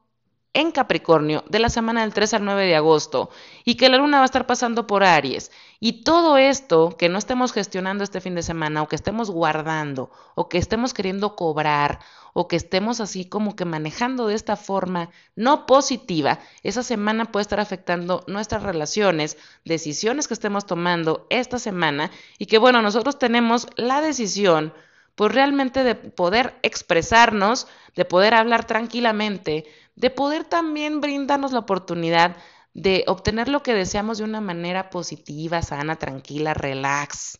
en 0.56 0.72
Capricornio 0.72 1.44
de 1.50 1.58
la 1.58 1.68
semana 1.68 2.00
del 2.00 2.14
3 2.14 2.32
al 2.32 2.44
9 2.46 2.64
de 2.64 2.76
agosto 2.76 3.28
y 3.66 3.74
que 3.74 3.90
la 3.90 3.98
luna 3.98 4.16
va 4.16 4.22
a 4.22 4.24
estar 4.24 4.46
pasando 4.46 4.86
por 4.86 5.04
Aries. 5.04 5.50
Y 5.80 6.02
todo 6.02 6.38
esto 6.38 6.96
que 6.98 7.10
no 7.10 7.18
estemos 7.18 7.52
gestionando 7.52 8.02
este 8.02 8.22
fin 8.22 8.34
de 8.34 8.42
semana 8.42 8.82
o 8.82 8.88
que 8.88 8.96
estemos 8.96 9.30
guardando 9.30 10.10
o 10.34 10.48
que 10.48 10.56
estemos 10.56 10.94
queriendo 10.94 11.36
cobrar 11.36 12.00
o 12.32 12.48
que 12.48 12.56
estemos 12.56 13.00
así 13.00 13.26
como 13.26 13.54
que 13.54 13.66
manejando 13.66 14.28
de 14.28 14.34
esta 14.34 14.56
forma 14.56 15.10
no 15.34 15.66
positiva, 15.66 16.38
esa 16.62 16.82
semana 16.82 17.26
puede 17.26 17.42
estar 17.42 17.60
afectando 17.60 18.24
nuestras 18.26 18.62
relaciones, 18.62 19.36
decisiones 19.66 20.26
que 20.26 20.34
estemos 20.34 20.64
tomando 20.64 21.26
esta 21.28 21.58
semana 21.58 22.10
y 22.38 22.46
que 22.46 22.56
bueno, 22.56 22.80
nosotros 22.80 23.18
tenemos 23.18 23.68
la 23.76 24.00
decisión 24.00 24.72
pues 25.16 25.32
realmente 25.34 25.84
de 25.84 25.96
poder 25.96 26.58
expresarnos, 26.62 27.68
de 27.96 28.04
poder 28.04 28.34
hablar 28.34 28.66
tranquilamente, 28.66 29.66
de 29.96 30.10
poder 30.10 30.44
también 30.44 31.00
brindarnos 31.00 31.52
la 31.52 31.60
oportunidad 31.60 32.36
de 32.74 33.04
obtener 33.08 33.48
lo 33.48 33.62
que 33.62 33.74
deseamos 33.74 34.18
de 34.18 34.24
una 34.24 34.40
manera 34.42 34.90
positiva, 34.90 35.62
sana, 35.62 35.96
tranquila, 35.96 36.54
relax. 36.54 37.38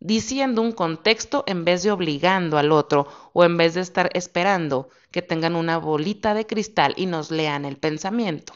diciendo 0.00 0.62
un 0.62 0.72
contexto 0.72 1.44
en 1.46 1.64
vez 1.64 1.82
de 1.82 1.90
obligando 1.90 2.58
al 2.58 2.72
otro 2.72 3.08
o 3.32 3.44
en 3.44 3.56
vez 3.56 3.74
de 3.74 3.80
estar 3.80 4.10
esperando 4.14 4.88
que 5.10 5.22
tengan 5.22 5.56
una 5.56 5.78
bolita 5.78 6.34
de 6.34 6.46
cristal 6.46 6.94
y 6.96 7.06
nos 7.06 7.30
lean 7.32 7.64
el 7.64 7.78
pensamiento. 7.78 8.54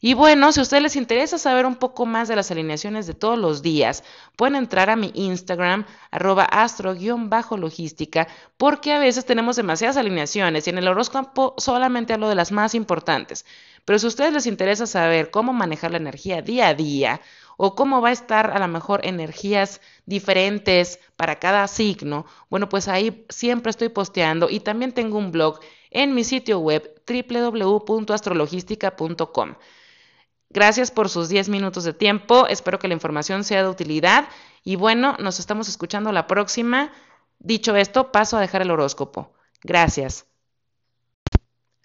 Y 0.00 0.14
bueno, 0.14 0.52
si 0.52 0.60
a 0.60 0.62
ustedes 0.62 0.82
les 0.82 0.96
interesa 0.96 1.38
saber 1.38 1.64
un 1.64 1.76
poco 1.76 2.04
más 2.04 2.28
de 2.28 2.36
las 2.36 2.50
alineaciones 2.50 3.06
de 3.06 3.14
todos 3.14 3.38
los 3.38 3.62
días, 3.62 4.04
pueden 4.36 4.56
entrar 4.56 4.90
a 4.90 4.96
mi 4.96 5.10
Instagram, 5.14 5.86
arroba 6.10 6.44
astro-logística, 6.44 8.28
porque 8.58 8.92
a 8.92 8.98
veces 8.98 9.24
tenemos 9.24 9.56
demasiadas 9.56 9.96
alineaciones 9.96 10.66
y 10.66 10.70
en 10.70 10.78
el 10.78 10.88
horóscopo 10.88 11.54
solamente 11.56 12.12
hablo 12.12 12.28
de 12.28 12.34
las 12.34 12.52
más 12.52 12.74
importantes. 12.74 13.46
Pero 13.84 13.98
si 13.98 14.06
a 14.06 14.08
ustedes 14.08 14.32
les 14.32 14.46
interesa 14.46 14.86
saber 14.86 15.30
cómo 15.30 15.52
manejar 15.52 15.92
la 15.92 15.96
energía 15.96 16.42
día 16.42 16.68
a 16.68 16.74
día, 16.74 17.20
o 17.56 17.74
cómo 17.74 18.02
va 18.02 18.10
a 18.10 18.12
estar 18.12 18.50
a 18.50 18.58
lo 18.58 18.68
mejor 18.68 19.00
energías 19.04 19.80
diferentes 20.04 21.00
para 21.16 21.38
cada 21.38 21.66
signo, 21.68 22.26
bueno, 22.50 22.68
pues 22.68 22.88
ahí 22.88 23.24
siempre 23.28 23.70
estoy 23.70 23.88
posteando 23.88 24.50
y 24.50 24.60
también 24.60 24.92
tengo 24.92 25.18
un 25.18 25.32
blog 25.32 25.60
en 25.90 26.14
mi 26.14 26.24
sitio 26.24 26.58
web 26.58 27.00
www.astrologística.com. 27.08 29.54
Gracias 30.50 30.90
por 30.90 31.08
sus 31.08 31.28
10 31.28 31.48
minutos 31.48 31.84
de 31.84 31.92
tiempo. 31.92 32.46
Espero 32.46 32.78
que 32.78 32.88
la 32.88 32.94
información 32.94 33.44
sea 33.44 33.62
de 33.62 33.68
utilidad. 33.68 34.28
Y 34.62 34.76
bueno, 34.76 35.16
nos 35.18 35.40
estamos 35.40 35.68
escuchando 35.68 36.12
la 36.12 36.26
próxima. 36.26 36.92
Dicho 37.38 37.76
esto, 37.76 38.12
paso 38.12 38.36
a 38.36 38.40
dejar 38.40 38.62
el 38.62 38.70
horóscopo. 38.70 39.32
Gracias. 39.62 40.26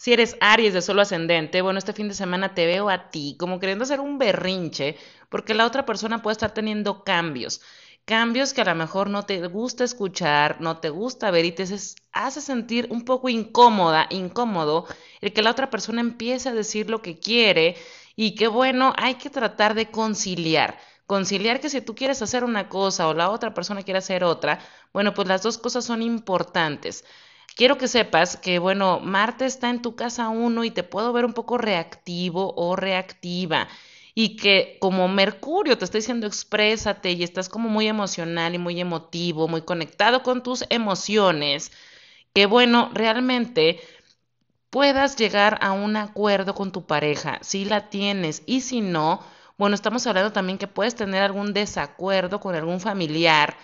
Si 0.02 0.12
eres 0.14 0.36
Aries 0.40 0.74
de 0.74 0.82
solo 0.82 1.04
ascendente, 1.04 1.62
bueno, 1.62 1.78
este 1.78 1.94
fin 1.94 2.08
de 2.08 2.16
semana 2.16 2.56
te 2.56 2.66
veo 2.66 2.90
a 2.90 3.12
ti 3.12 3.36
como 3.38 3.60
queriendo 3.60 3.84
hacer 3.84 4.00
un 4.00 4.18
berrinche, 4.18 4.98
porque 5.30 5.54
la 5.54 5.66
otra 5.68 5.86
persona 5.86 6.24
puede 6.24 6.34
estar 6.34 6.56
teniendo 6.56 7.04
cambios. 7.04 7.62
Cambios 8.06 8.54
que 8.54 8.62
a 8.62 8.66
lo 8.66 8.74
mejor 8.74 9.12
no 9.12 9.24
te 9.24 9.46
gusta 9.48 9.84
escuchar, 9.84 10.60
no 10.60 10.80
te 10.80 10.90
gusta 10.90 11.30
ver 11.30 11.46
y 11.46 11.52
te 11.52 11.66
hace 12.14 12.42
sentir 12.42 12.88
un 12.90 13.06
poco 13.06 13.30
incómoda, 13.30 14.08
incómodo, 14.10 14.88
el 15.22 15.34
que 15.34 15.44
la 15.44 15.52
otra 15.52 15.70
persona 15.70 16.02
empiece 16.02 16.50
a 16.50 16.54
decir 16.54 16.90
lo 16.90 17.04
que 17.04 17.20
quiere 17.20 17.76
y 18.16 18.36
que 18.36 18.48
bueno, 18.48 18.94
hay 18.98 19.16
que 19.16 19.30
tratar 19.30 19.74
de 19.76 19.92
conciliar. 19.92 20.78
Conciliar 21.06 21.60
que 21.60 21.70
si 21.70 21.82
tú 21.82 21.96
quieres 21.96 22.22
hacer 22.22 22.44
una 22.44 22.70
cosa 22.70 23.08
o 23.08 23.14
la 23.14 23.30
otra 23.30 23.54
persona 23.54 23.84
quiere 23.84 23.98
hacer 24.00 24.24
otra, 24.24 24.60
bueno, 24.94 25.14
pues 25.14 25.28
las 25.28 25.44
dos 25.44 25.58
cosas 25.58 25.86
son 25.86 26.02
importantes. 26.02 27.04
Quiero 27.56 27.78
que 27.78 27.88
sepas 27.88 28.38
que, 28.38 28.60
bueno, 28.60 29.00
Marte 29.02 29.46
está 29.46 29.70
en 29.70 29.82
tu 29.82 29.96
casa 29.96 30.30
uno 30.30 30.64
y 30.64 30.72
te 30.72 30.84
puedo 30.84 31.12
ver 31.14 31.26
un 31.26 31.34
poco 31.34 31.58
reactivo 31.58 32.54
o 32.56 32.76
reactiva. 32.76 33.68
Y 34.14 34.36
que 34.38 34.78
como 34.80 35.08
Mercurio 35.08 35.78
te 35.78 35.86
está 35.86 35.98
diciendo 35.98 36.28
exprésate 36.28 37.12
y 37.12 37.24
estás 37.24 37.50
como 37.50 37.70
muy 37.70 37.88
emocional 37.88 38.56
y 38.56 38.58
muy 38.58 38.80
emotivo, 38.80 39.48
muy 39.48 39.62
conectado 39.64 40.24
con 40.24 40.44
tus 40.44 40.66
emociones, 40.70 41.72
que 42.34 42.46
bueno, 42.46 42.90
realmente 42.94 43.80
puedas 44.72 45.18
llegar 45.18 45.60
a 45.62 45.74
un 45.74 45.98
acuerdo 45.98 46.56
con 46.56 46.72
tu 46.72 46.88
pareja, 46.88 47.38
si 47.42 47.66
la 47.66 47.90
tienes 47.90 48.42
y 48.48 48.62
si 48.62 48.82
no, 48.82 49.22
bueno, 49.58 49.76
estamos 49.76 50.08
hablando 50.08 50.32
también 50.32 50.58
que 50.58 50.68
puedes 50.68 50.96
tener 50.96 51.22
algún 51.22 51.54
desacuerdo 51.54 52.40
con 52.40 52.56
algún 52.56 52.80
familiar 52.80 53.56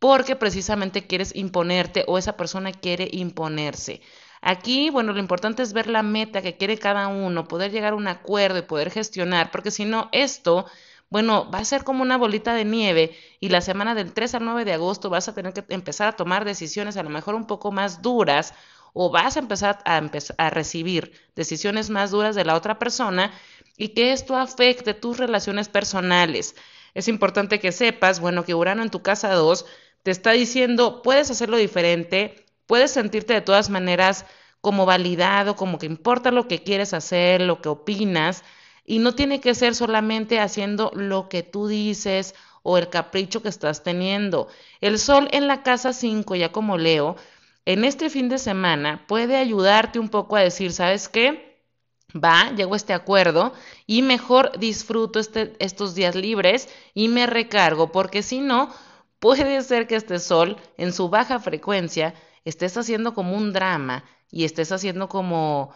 porque 0.00 0.36
precisamente 0.36 1.06
quieres 1.06 1.34
imponerte 1.36 2.04
o 2.08 2.18
esa 2.18 2.36
persona 2.36 2.72
quiere 2.72 3.08
imponerse. 3.12 4.00
Aquí, 4.42 4.90
bueno, 4.90 5.12
lo 5.12 5.20
importante 5.20 5.62
es 5.62 5.72
ver 5.72 5.86
la 5.86 6.02
meta 6.02 6.42
que 6.42 6.56
quiere 6.56 6.78
cada 6.78 7.08
uno, 7.08 7.46
poder 7.48 7.70
llegar 7.70 7.92
a 7.92 7.96
un 7.96 8.08
acuerdo 8.08 8.58
y 8.58 8.62
poder 8.62 8.90
gestionar, 8.90 9.50
porque 9.50 9.70
si 9.70 9.84
no, 9.84 10.08
esto, 10.12 10.66
bueno, 11.08 11.50
va 11.50 11.60
a 11.60 11.64
ser 11.64 11.84
como 11.84 12.02
una 12.02 12.18
bolita 12.18 12.54
de 12.54 12.64
nieve 12.64 13.16
y 13.40 13.48
la 13.50 13.60
semana 13.60 13.94
del 13.94 14.12
3 14.12 14.34
al 14.34 14.44
9 14.44 14.64
de 14.64 14.72
agosto 14.74 15.10
vas 15.10 15.28
a 15.28 15.34
tener 15.34 15.52
que 15.52 15.64
empezar 15.68 16.08
a 16.08 16.16
tomar 16.16 16.44
decisiones 16.44 16.96
a 16.96 17.02
lo 17.02 17.10
mejor 17.10 17.34
un 17.34 17.46
poco 17.46 17.70
más 17.70 18.02
duras 18.02 18.54
o 18.94 19.10
vas 19.10 19.36
a 19.36 19.40
empezar 19.40 19.80
a, 19.84 20.50
recibir 20.50 21.12
decisiones 21.34 21.90
más 21.90 22.12
duras 22.12 22.34
de 22.34 22.44
la 22.44 22.54
otra 22.54 22.78
persona 22.78 23.32
y 23.76 23.88
que 23.88 24.12
esto 24.12 24.36
afecte 24.36 24.94
tus 24.94 25.18
relaciones 25.18 25.68
personales. 25.68 26.54
Es 26.94 27.08
importante 27.08 27.58
que 27.58 27.72
sepas, 27.72 28.20
bueno, 28.20 28.44
que 28.44 28.54
Urano 28.54 28.82
en 28.82 28.90
tu 28.90 29.02
casa 29.02 29.34
2 29.34 29.66
te 30.04 30.12
está 30.12 30.30
diciendo, 30.30 31.02
puedes 31.02 31.30
hacerlo 31.30 31.56
diferente, 31.56 32.46
puedes 32.66 32.92
sentirte 32.92 33.34
de 33.34 33.40
todas 33.40 33.68
maneras 33.68 34.26
como 34.60 34.86
validado, 34.86 35.56
como 35.56 35.78
que 35.78 35.86
importa 35.86 36.30
lo 36.30 36.46
que 36.46 36.62
quieres 36.62 36.94
hacer, 36.94 37.40
lo 37.40 37.60
que 37.60 37.68
opinas, 37.68 38.44
y 38.86 39.00
no 39.00 39.14
tiene 39.14 39.40
que 39.40 39.54
ser 39.54 39.74
solamente 39.74 40.38
haciendo 40.38 40.92
lo 40.94 41.28
que 41.28 41.42
tú 41.42 41.66
dices 41.66 42.34
o 42.62 42.78
el 42.78 42.90
capricho 42.90 43.42
que 43.42 43.48
estás 43.48 43.82
teniendo. 43.82 44.48
El 44.80 44.98
sol 44.98 45.28
en 45.32 45.48
la 45.48 45.62
casa 45.62 45.92
5, 45.92 46.36
ya 46.36 46.52
como 46.52 46.78
leo, 46.78 47.16
en 47.66 47.84
este 47.84 48.10
fin 48.10 48.28
de 48.28 48.38
semana 48.38 49.04
puede 49.06 49.36
ayudarte 49.36 49.98
un 49.98 50.08
poco 50.08 50.36
a 50.36 50.40
decir, 50.40 50.72
¿sabes 50.72 51.08
qué? 51.08 51.62
Va, 52.14 52.52
llego 52.54 52.74
a 52.74 52.76
este 52.76 52.92
acuerdo 52.92 53.52
y 53.86 54.02
mejor 54.02 54.58
disfruto 54.58 55.18
este, 55.18 55.54
estos 55.58 55.94
días 55.94 56.14
libres 56.14 56.68
y 56.94 57.08
me 57.08 57.26
recargo, 57.26 57.90
porque 57.92 58.22
si 58.22 58.40
no, 58.40 58.72
puede 59.18 59.62
ser 59.62 59.86
que 59.86 59.96
este 59.96 60.18
sol 60.18 60.56
en 60.76 60.92
su 60.92 61.08
baja 61.08 61.40
frecuencia 61.40 62.14
estés 62.44 62.76
haciendo 62.76 63.14
como 63.14 63.36
un 63.36 63.52
drama 63.52 64.04
y 64.30 64.44
estés 64.44 64.70
haciendo 64.72 65.08
como 65.08 65.74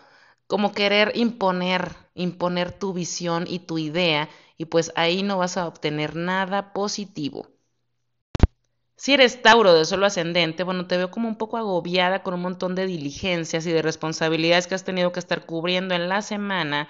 como 0.49 0.73
querer 0.73 1.13
imponer, 1.15 1.95
imponer 2.15 2.73
tu 2.73 2.93
visión 2.95 3.45
y 3.47 3.61
tu 3.61 3.79
idea 3.79 4.29
y 4.57 4.65
pues 4.65 4.93
ahí 4.97 5.23
no 5.23 5.39
vas 5.39 5.57
a 5.59 5.69
obtener 5.69 6.17
nada 6.17 6.73
positivo. 6.73 7.47
Si 8.99 9.15
eres 9.15 9.43
Tauro 9.43 9.75
de 9.75 9.85
solo 9.85 10.07
ascendente, 10.07 10.65
bueno, 10.65 10.87
te 10.89 10.97
veo 10.97 11.11
como 11.11 11.29
un 11.29 11.37
poco 11.39 11.57
agobiada 11.57 12.23
con 12.25 12.35
un 12.35 12.41
montón 12.43 12.75
de 12.75 12.87
diligencias 12.87 13.65
y 13.67 13.73
de 13.73 13.81
responsabilidades 13.81 14.67
que 14.67 14.75
has 14.75 14.85
tenido 14.85 15.13
que 15.13 15.21
estar 15.21 15.47
cubriendo 15.47 15.95
en 15.95 16.09
la 16.09 16.21
semana. 16.21 16.89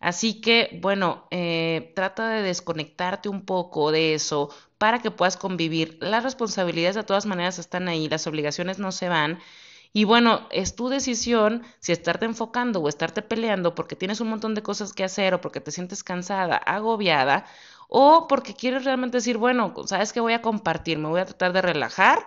Así 0.00 0.40
que, 0.40 0.78
bueno, 0.82 1.26
eh, 1.30 1.92
trata 1.94 2.30
de 2.30 2.42
desconectarte 2.42 3.28
un 3.28 3.44
poco 3.44 3.92
de 3.92 4.14
eso 4.14 4.48
para 4.78 5.00
que 5.00 5.10
puedas 5.10 5.36
convivir. 5.36 5.98
Las 6.00 6.24
responsabilidades 6.24 6.96
de 6.96 7.04
todas 7.04 7.26
maneras 7.26 7.58
están 7.58 7.88
ahí, 7.88 8.08
las 8.08 8.26
obligaciones 8.26 8.78
no 8.78 8.90
se 8.90 9.10
van. 9.10 9.38
Y 9.92 10.04
bueno, 10.04 10.46
es 10.50 10.76
tu 10.76 10.88
decisión 10.88 11.62
si 11.80 11.92
estarte 11.92 12.24
enfocando 12.24 12.80
o 12.80 12.88
estarte 12.88 13.22
peleando 13.22 13.74
porque 13.74 13.96
tienes 13.96 14.20
un 14.20 14.28
montón 14.28 14.54
de 14.54 14.62
cosas 14.62 14.92
que 14.92 15.04
hacer 15.04 15.34
o 15.34 15.40
porque 15.40 15.60
te 15.60 15.72
sientes 15.72 16.04
cansada, 16.04 16.56
agobiada, 16.56 17.44
o 17.90 18.26
porque 18.28 18.54
quieres 18.54 18.84
realmente 18.84 19.18
decir, 19.18 19.36
bueno, 19.36 19.74
sabes 19.86 20.12
que 20.12 20.20
voy 20.20 20.32
a 20.32 20.42
compartir, 20.42 20.98
me 20.98 21.08
voy 21.08 21.20
a 21.20 21.26
tratar 21.26 21.52
de 21.52 21.60
relajar 21.60 22.26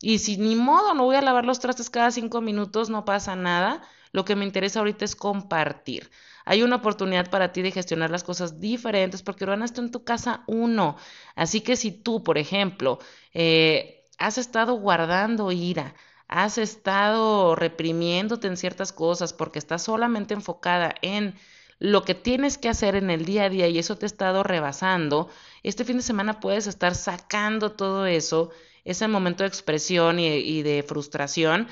y 0.00 0.18
si 0.18 0.36
ni 0.36 0.56
modo 0.56 0.92
no 0.94 1.04
voy 1.04 1.16
a 1.16 1.22
lavar 1.22 1.44
los 1.44 1.60
trastes 1.60 1.88
cada 1.88 2.10
cinco 2.10 2.40
minutos, 2.40 2.90
no 2.90 3.04
pasa 3.04 3.36
nada. 3.36 3.82
Lo 4.12 4.24
que 4.24 4.36
me 4.36 4.44
interesa 4.44 4.80
ahorita 4.80 5.04
es 5.04 5.16
compartir. 5.16 6.10
Hay 6.44 6.62
una 6.62 6.76
oportunidad 6.76 7.30
para 7.30 7.52
ti 7.52 7.62
de 7.62 7.70
gestionar 7.70 8.10
las 8.10 8.24
cosas 8.24 8.60
diferentes 8.60 9.22
porque 9.22 9.46
van 9.46 9.62
a 9.62 9.64
estar 9.64 9.82
en 9.84 9.90
tu 9.90 10.04
casa 10.04 10.44
uno. 10.46 10.96
Así 11.36 11.62
que 11.62 11.76
si 11.76 11.90
tú, 11.90 12.22
por 12.22 12.36
ejemplo, 12.36 12.98
eh, 13.32 14.04
has 14.18 14.36
estado 14.36 14.74
guardando 14.74 15.52
ira, 15.52 15.94
has 16.28 16.58
estado 16.58 17.54
reprimiéndote 17.54 18.46
en 18.48 18.56
ciertas 18.56 18.92
cosas 18.92 19.32
porque 19.32 19.58
estás 19.58 19.82
solamente 19.82 20.34
enfocada 20.34 20.94
en 21.02 21.34
lo 21.78 22.04
que 22.04 22.14
tienes 22.14 22.58
que 22.58 22.68
hacer 22.68 22.96
en 22.96 23.10
el 23.10 23.24
día 23.24 23.44
a 23.44 23.48
día 23.50 23.68
y 23.68 23.78
eso 23.78 23.96
te 23.96 24.06
ha 24.06 24.08
estado 24.08 24.42
rebasando, 24.42 25.28
este 25.62 25.84
fin 25.84 25.96
de 25.96 26.02
semana 26.02 26.40
puedes 26.40 26.66
estar 26.66 26.94
sacando 26.94 27.72
todo 27.72 28.06
eso, 28.06 28.50
ese 28.84 29.08
momento 29.08 29.42
de 29.42 29.48
expresión 29.48 30.18
y, 30.18 30.62
de 30.62 30.82
frustración, 30.82 31.68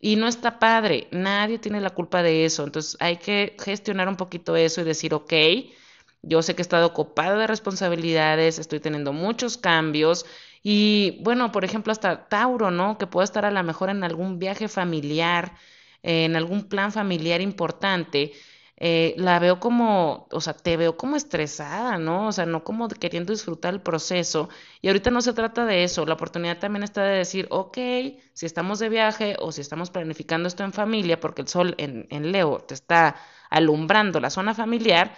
y 0.00 0.16
no 0.16 0.28
está 0.28 0.58
padre, 0.58 1.08
nadie 1.12 1.58
tiene 1.58 1.80
la 1.80 1.90
culpa 1.90 2.22
de 2.22 2.44
eso, 2.44 2.64
entonces 2.64 2.96
hay 3.00 3.16
que 3.16 3.56
gestionar 3.62 4.08
un 4.08 4.16
poquito 4.16 4.56
eso 4.56 4.80
y 4.80 4.84
decir, 4.84 5.14
ok, 5.14 5.32
yo 6.22 6.42
sé 6.42 6.54
que 6.54 6.62
he 6.62 6.64
estado 6.64 6.86
ocupada 6.86 7.36
de 7.36 7.46
responsabilidades, 7.46 8.58
estoy 8.58 8.80
teniendo 8.80 9.12
muchos 9.12 9.56
cambios 9.56 10.26
y 10.62 11.18
bueno, 11.22 11.52
por 11.52 11.64
ejemplo, 11.64 11.92
hasta 11.92 12.26
Tauro, 12.28 12.70
¿no? 12.70 12.96
Que 12.96 13.06
puedo 13.06 13.24
estar 13.24 13.44
a 13.44 13.50
lo 13.50 13.62
mejor 13.62 13.90
en 13.90 14.02
algún 14.02 14.38
viaje 14.38 14.68
familiar, 14.68 15.52
en 16.02 16.36
algún 16.36 16.64
plan 16.64 16.90
familiar 16.92 17.42
importante 17.42 18.32
eh, 18.76 19.14
la 19.18 19.38
veo 19.38 19.60
como, 19.60 20.26
o 20.32 20.40
sea, 20.40 20.54
te 20.54 20.76
veo 20.76 20.96
como 20.96 21.16
estresada, 21.16 21.96
¿no? 21.98 22.28
O 22.28 22.32
sea, 22.32 22.46
no 22.46 22.64
como 22.64 22.88
queriendo 22.88 23.32
disfrutar 23.32 23.74
el 23.74 23.80
proceso. 23.80 24.48
Y 24.80 24.88
ahorita 24.88 25.10
no 25.10 25.20
se 25.22 25.32
trata 25.32 25.64
de 25.64 25.84
eso, 25.84 26.06
la 26.06 26.14
oportunidad 26.14 26.58
también 26.58 26.82
está 26.82 27.04
de 27.04 27.18
decir, 27.18 27.46
ok, 27.50 27.78
si 28.32 28.46
estamos 28.46 28.78
de 28.80 28.88
viaje 28.88 29.36
o 29.40 29.52
si 29.52 29.60
estamos 29.60 29.90
planificando 29.90 30.48
esto 30.48 30.64
en 30.64 30.72
familia, 30.72 31.20
porque 31.20 31.42
el 31.42 31.48
sol 31.48 31.74
en, 31.78 32.06
en 32.10 32.32
Leo 32.32 32.58
te 32.60 32.74
está 32.74 33.16
alumbrando 33.50 34.20
la 34.20 34.30
zona 34.30 34.54
familiar, 34.54 35.14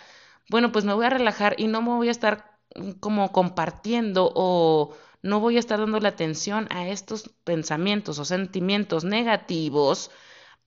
bueno, 0.50 0.70
pues 0.72 0.84
me 0.84 0.94
voy 0.94 1.06
a 1.06 1.10
relajar 1.10 1.54
y 1.58 1.66
no 1.66 1.82
me 1.82 1.90
voy 1.90 2.08
a 2.08 2.10
estar 2.12 2.56
como 3.00 3.32
compartiendo 3.32 4.30
o 4.34 4.94
no 5.22 5.40
voy 5.40 5.56
a 5.56 5.60
estar 5.60 5.78
dando 5.80 5.98
la 6.00 6.10
atención 6.10 6.68
a 6.70 6.88
estos 6.88 7.30
pensamientos 7.44 8.18
o 8.18 8.24
sentimientos 8.24 9.04
negativos 9.04 10.10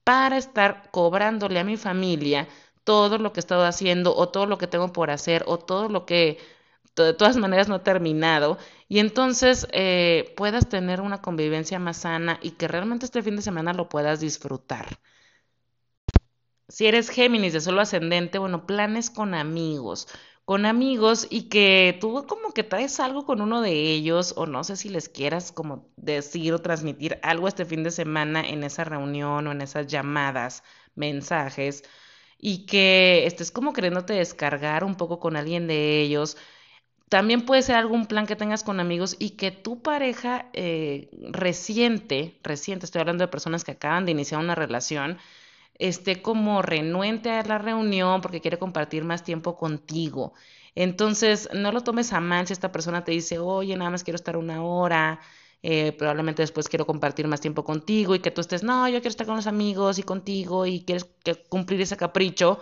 para 0.04 0.36
estar 0.36 0.90
cobrándole 0.90 1.60
a 1.60 1.64
mi 1.64 1.76
familia 1.76 2.48
todo 2.84 3.18
lo 3.18 3.32
que 3.32 3.40
he 3.40 3.42
estado 3.42 3.64
haciendo 3.64 4.16
o 4.16 4.28
todo 4.28 4.46
lo 4.46 4.58
que 4.58 4.66
tengo 4.66 4.92
por 4.92 5.10
hacer 5.10 5.44
o 5.46 5.58
todo 5.58 5.88
lo 5.88 6.06
que 6.06 6.38
de 6.96 7.14
todas 7.14 7.36
maneras 7.36 7.68
no 7.68 7.76
ha 7.76 7.82
terminado 7.84 8.58
y 8.88 8.98
entonces 8.98 9.68
eh, 9.72 10.34
puedas 10.36 10.68
tener 10.68 11.00
una 11.00 11.22
convivencia 11.22 11.78
más 11.78 11.98
sana 11.98 12.38
y 12.42 12.52
que 12.52 12.68
realmente 12.68 13.06
este 13.06 13.22
fin 13.22 13.36
de 13.36 13.42
semana 13.42 13.72
lo 13.72 13.88
puedas 13.88 14.20
disfrutar. 14.20 14.98
Si 16.68 16.86
eres 16.86 17.10
Géminis 17.10 17.52
de 17.52 17.60
solo 17.60 17.80
ascendente, 17.80 18.38
bueno, 18.38 18.64
planes 18.66 19.10
con 19.10 19.34
amigos, 19.34 20.06
con 20.44 20.66
amigos 20.66 21.26
y 21.30 21.48
que 21.48 21.96
tú 22.00 22.26
como 22.28 22.52
que 22.52 22.62
traes 22.64 23.00
algo 23.00 23.26
con 23.26 23.40
uno 23.40 23.60
de 23.60 23.72
ellos 23.72 24.34
o 24.36 24.46
no 24.46 24.62
sé 24.64 24.76
si 24.76 24.88
les 24.88 25.08
quieras 25.08 25.52
como 25.52 25.88
decir 25.96 26.52
o 26.54 26.60
transmitir 26.60 27.18
algo 27.22 27.48
este 27.48 27.64
fin 27.64 27.82
de 27.82 27.90
semana 27.90 28.40
en 28.48 28.62
esa 28.64 28.84
reunión 28.84 29.46
o 29.46 29.52
en 29.52 29.62
esas 29.62 29.86
llamadas, 29.88 30.62
mensajes 30.94 31.82
y 32.40 32.66
que 32.66 33.26
estés 33.26 33.50
como 33.50 33.72
queriéndote 33.72 34.14
descargar 34.14 34.84
un 34.84 34.96
poco 34.96 35.18
con 35.20 35.36
alguien 35.36 35.66
de 35.66 36.00
ellos 36.00 36.36
también 37.08 37.44
puede 37.44 37.62
ser 37.62 37.74
algún 37.76 38.06
plan 38.06 38.26
que 38.26 38.36
tengas 38.36 38.62
con 38.64 38.78
amigos 38.80 39.16
y 39.18 39.30
que 39.30 39.50
tu 39.50 39.82
pareja 39.82 40.48
eh, 40.52 41.10
reciente, 41.32 42.38
reciente, 42.42 42.86
estoy 42.86 43.00
hablando 43.00 43.24
de 43.24 43.28
personas 43.28 43.64
que 43.64 43.72
acaban 43.72 44.06
de 44.06 44.12
iniciar 44.12 44.40
una 44.40 44.54
relación, 44.54 45.18
esté 45.78 46.22
como 46.22 46.62
renuente 46.62 47.30
a 47.30 47.42
la 47.44 47.58
reunión 47.58 48.20
porque 48.20 48.40
quiere 48.40 48.58
compartir 48.58 49.04
más 49.04 49.24
tiempo 49.24 49.56
contigo. 49.56 50.34
Entonces, 50.74 51.48
no 51.54 51.72
lo 51.72 51.82
tomes 51.82 52.12
a 52.12 52.20
mal 52.20 52.46
si 52.46 52.52
esta 52.52 52.72
persona 52.72 53.04
te 53.04 53.12
dice, 53.12 53.38
oye, 53.40 53.76
nada 53.76 53.90
más 53.90 54.04
quiero 54.04 54.16
estar 54.16 54.36
una 54.36 54.62
hora, 54.64 55.20
eh, 55.62 55.92
probablemente 55.92 56.42
después 56.42 56.68
quiero 56.68 56.86
compartir 56.86 57.26
más 57.28 57.40
tiempo 57.40 57.64
contigo 57.64 58.14
y 58.14 58.20
que 58.20 58.30
tú 58.30 58.40
estés, 58.40 58.62
no, 58.62 58.88
yo 58.88 59.00
quiero 59.00 59.10
estar 59.10 59.26
con 59.26 59.36
los 59.36 59.46
amigos 59.46 59.98
y 59.98 60.02
contigo 60.02 60.66
y 60.66 60.82
quieres 60.84 61.06
cumplir 61.48 61.80
ese 61.80 61.96
capricho 61.96 62.60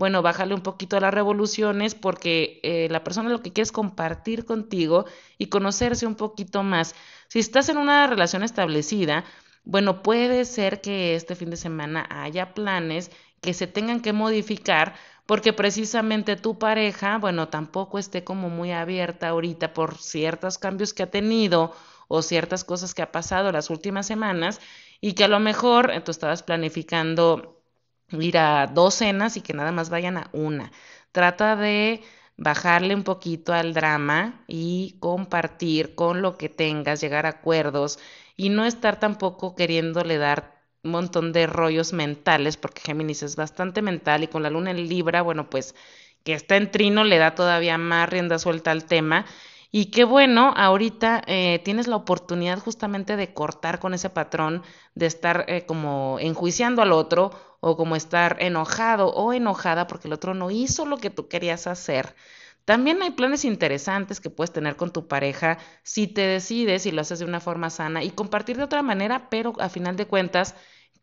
bueno, 0.00 0.22
bájale 0.22 0.54
un 0.54 0.62
poquito 0.62 0.96
a 0.96 1.00
las 1.00 1.12
revoluciones 1.12 1.94
porque 1.94 2.58
eh, 2.62 2.88
la 2.90 3.04
persona 3.04 3.28
lo 3.28 3.42
que 3.42 3.52
quiere 3.52 3.64
es 3.64 3.72
compartir 3.72 4.46
contigo 4.46 5.04
y 5.36 5.46
conocerse 5.48 6.06
un 6.06 6.14
poquito 6.14 6.62
más. 6.62 6.94
Si 7.28 7.38
estás 7.38 7.68
en 7.68 7.76
una 7.76 8.06
relación 8.06 8.42
establecida, 8.42 9.24
bueno, 9.64 10.02
puede 10.02 10.46
ser 10.46 10.80
que 10.80 11.14
este 11.16 11.34
fin 11.36 11.50
de 11.50 11.58
semana 11.58 12.06
haya 12.10 12.54
planes 12.54 13.10
que 13.42 13.52
se 13.52 13.66
tengan 13.66 14.00
que 14.00 14.14
modificar 14.14 14.94
porque 15.26 15.52
precisamente 15.52 16.36
tu 16.36 16.58
pareja, 16.58 17.18
bueno, 17.18 17.48
tampoco 17.48 17.98
esté 17.98 18.24
como 18.24 18.48
muy 18.48 18.72
abierta 18.72 19.28
ahorita 19.28 19.74
por 19.74 19.98
ciertos 19.98 20.56
cambios 20.58 20.94
que 20.94 21.02
ha 21.02 21.10
tenido 21.10 21.74
o 22.12 22.22
ciertas 22.22 22.64
cosas 22.64 22.92
que 22.92 23.02
ha 23.02 23.12
pasado 23.12 23.52
las 23.52 23.70
últimas 23.70 24.04
semanas 24.04 24.60
y 25.00 25.12
que 25.14 25.24
a 25.24 25.28
lo 25.28 25.38
mejor 25.38 25.92
eh, 25.92 26.00
tú 26.00 26.10
estabas 26.10 26.42
planificando 26.42 27.62
ir 28.10 28.36
a 28.36 28.66
dos 28.66 28.94
cenas 28.94 29.36
y 29.36 29.42
que 29.42 29.54
nada 29.54 29.70
más 29.70 29.90
vayan 29.90 30.16
a 30.16 30.28
una. 30.32 30.72
Trata 31.12 31.54
de 31.54 32.02
bajarle 32.36 32.96
un 32.96 33.04
poquito 33.04 33.52
al 33.52 33.74
drama 33.74 34.44
y 34.48 34.96
compartir 34.98 35.94
con 35.94 36.20
lo 36.20 36.36
que 36.36 36.48
tengas, 36.48 37.00
llegar 37.00 37.26
a 37.26 37.30
acuerdos 37.30 38.00
y 38.36 38.48
no 38.48 38.64
estar 38.64 38.98
tampoco 38.98 39.54
queriéndole 39.54 40.18
dar 40.18 40.64
un 40.82 40.90
montón 40.90 41.32
de 41.32 41.46
rollos 41.46 41.92
mentales, 41.92 42.56
porque 42.56 42.82
Géminis 42.82 43.22
es 43.22 43.36
bastante 43.36 43.82
mental 43.82 44.24
y 44.24 44.28
con 44.28 44.42
la 44.42 44.50
luna 44.50 44.72
en 44.72 44.88
Libra, 44.88 45.22
bueno, 45.22 45.48
pues 45.48 45.76
que 46.24 46.32
está 46.34 46.56
en 46.56 46.72
trino 46.72 47.04
le 47.04 47.18
da 47.18 47.36
todavía 47.36 47.78
más 47.78 48.08
rienda 48.10 48.38
suelta 48.40 48.72
al 48.72 48.84
tema 48.84 49.26
y 49.72 49.86
qué 49.92 50.04
bueno, 50.04 50.52
ahorita 50.56 51.22
eh, 51.26 51.60
tienes 51.64 51.86
la 51.86 51.96
oportunidad 51.96 52.58
justamente 52.58 53.16
de 53.16 53.32
cortar 53.34 53.78
con 53.78 53.94
ese 53.94 54.10
patrón, 54.10 54.62
de 54.94 55.06
estar 55.06 55.44
eh, 55.48 55.64
como 55.66 56.18
enjuiciando 56.20 56.82
al 56.82 56.92
otro 56.92 57.30
o 57.60 57.76
como 57.76 57.94
estar 57.96 58.36
enojado 58.40 59.08
o 59.10 59.32
enojada 59.32 59.86
porque 59.86 60.08
el 60.08 60.14
otro 60.14 60.34
no 60.34 60.50
hizo 60.50 60.86
lo 60.86 60.98
que 60.98 61.10
tú 61.10 61.28
querías 61.28 61.66
hacer. 61.66 62.16
También 62.64 63.02
hay 63.02 63.10
planes 63.12 63.44
interesantes 63.44 64.20
que 64.20 64.30
puedes 64.30 64.52
tener 64.52 64.76
con 64.76 64.92
tu 64.92 65.08
pareja 65.08 65.58
si 65.82 66.06
te 66.08 66.22
decides 66.22 66.86
y 66.86 66.92
lo 66.92 67.00
haces 67.02 67.18
de 67.20 67.24
una 67.24 67.40
forma 67.40 67.70
sana 67.70 68.02
y 68.04 68.10
compartir 68.10 68.56
de 68.56 68.64
otra 68.64 68.82
manera, 68.82 69.28
pero 69.30 69.52
a 69.60 69.68
final 69.68 69.96
de 69.96 70.06
cuentas 70.06 70.54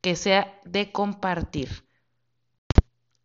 que 0.01 0.15
sea 0.15 0.59
de 0.65 0.91
compartir 0.91 1.87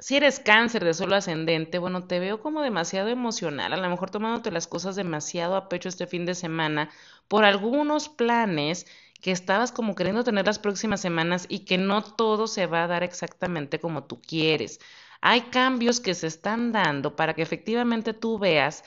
si 0.02 0.16
eres 0.16 0.40
cáncer 0.40 0.84
de 0.84 0.94
solo 0.94 1.14
ascendente, 1.14 1.78
bueno, 1.78 2.06
te 2.08 2.18
veo 2.18 2.40
como 2.40 2.60
demasiado 2.62 3.08
emocional, 3.08 3.72
a 3.72 3.76
lo 3.76 3.88
mejor 3.88 4.10
tomándote 4.10 4.50
las 4.50 4.66
cosas 4.66 4.96
demasiado 4.96 5.54
a 5.54 5.68
pecho 5.68 5.88
este 5.88 6.08
fin 6.08 6.26
de 6.26 6.34
semana 6.34 6.90
por 7.28 7.44
algunos 7.44 8.08
planes 8.08 8.86
que 9.20 9.30
estabas 9.30 9.70
como 9.70 9.94
queriendo 9.94 10.24
tener 10.24 10.44
las 10.46 10.58
próximas 10.58 11.00
semanas 11.00 11.46
y 11.48 11.60
que 11.60 11.78
no 11.78 12.02
todo 12.02 12.48
se 12.48 12.66
va 12.66 12.82
a 12.82 12.88
dar 12.88 13.04
exactamente 13.04 13.78
como 13.78 14.04
tú 14.04 14.20
quieres. 14.20 14.80
Hay 15.20 15.42
cambios 15.42 16.00
que 16.00 16.14
se 16.14 16.26
están 16.26 16.72
dando 16.72 17.14
para 17.14 17.34
que 17.34 17.42
efectivamente 17.42 18.12
tú 18.12 18.38
veas 18.40 18.82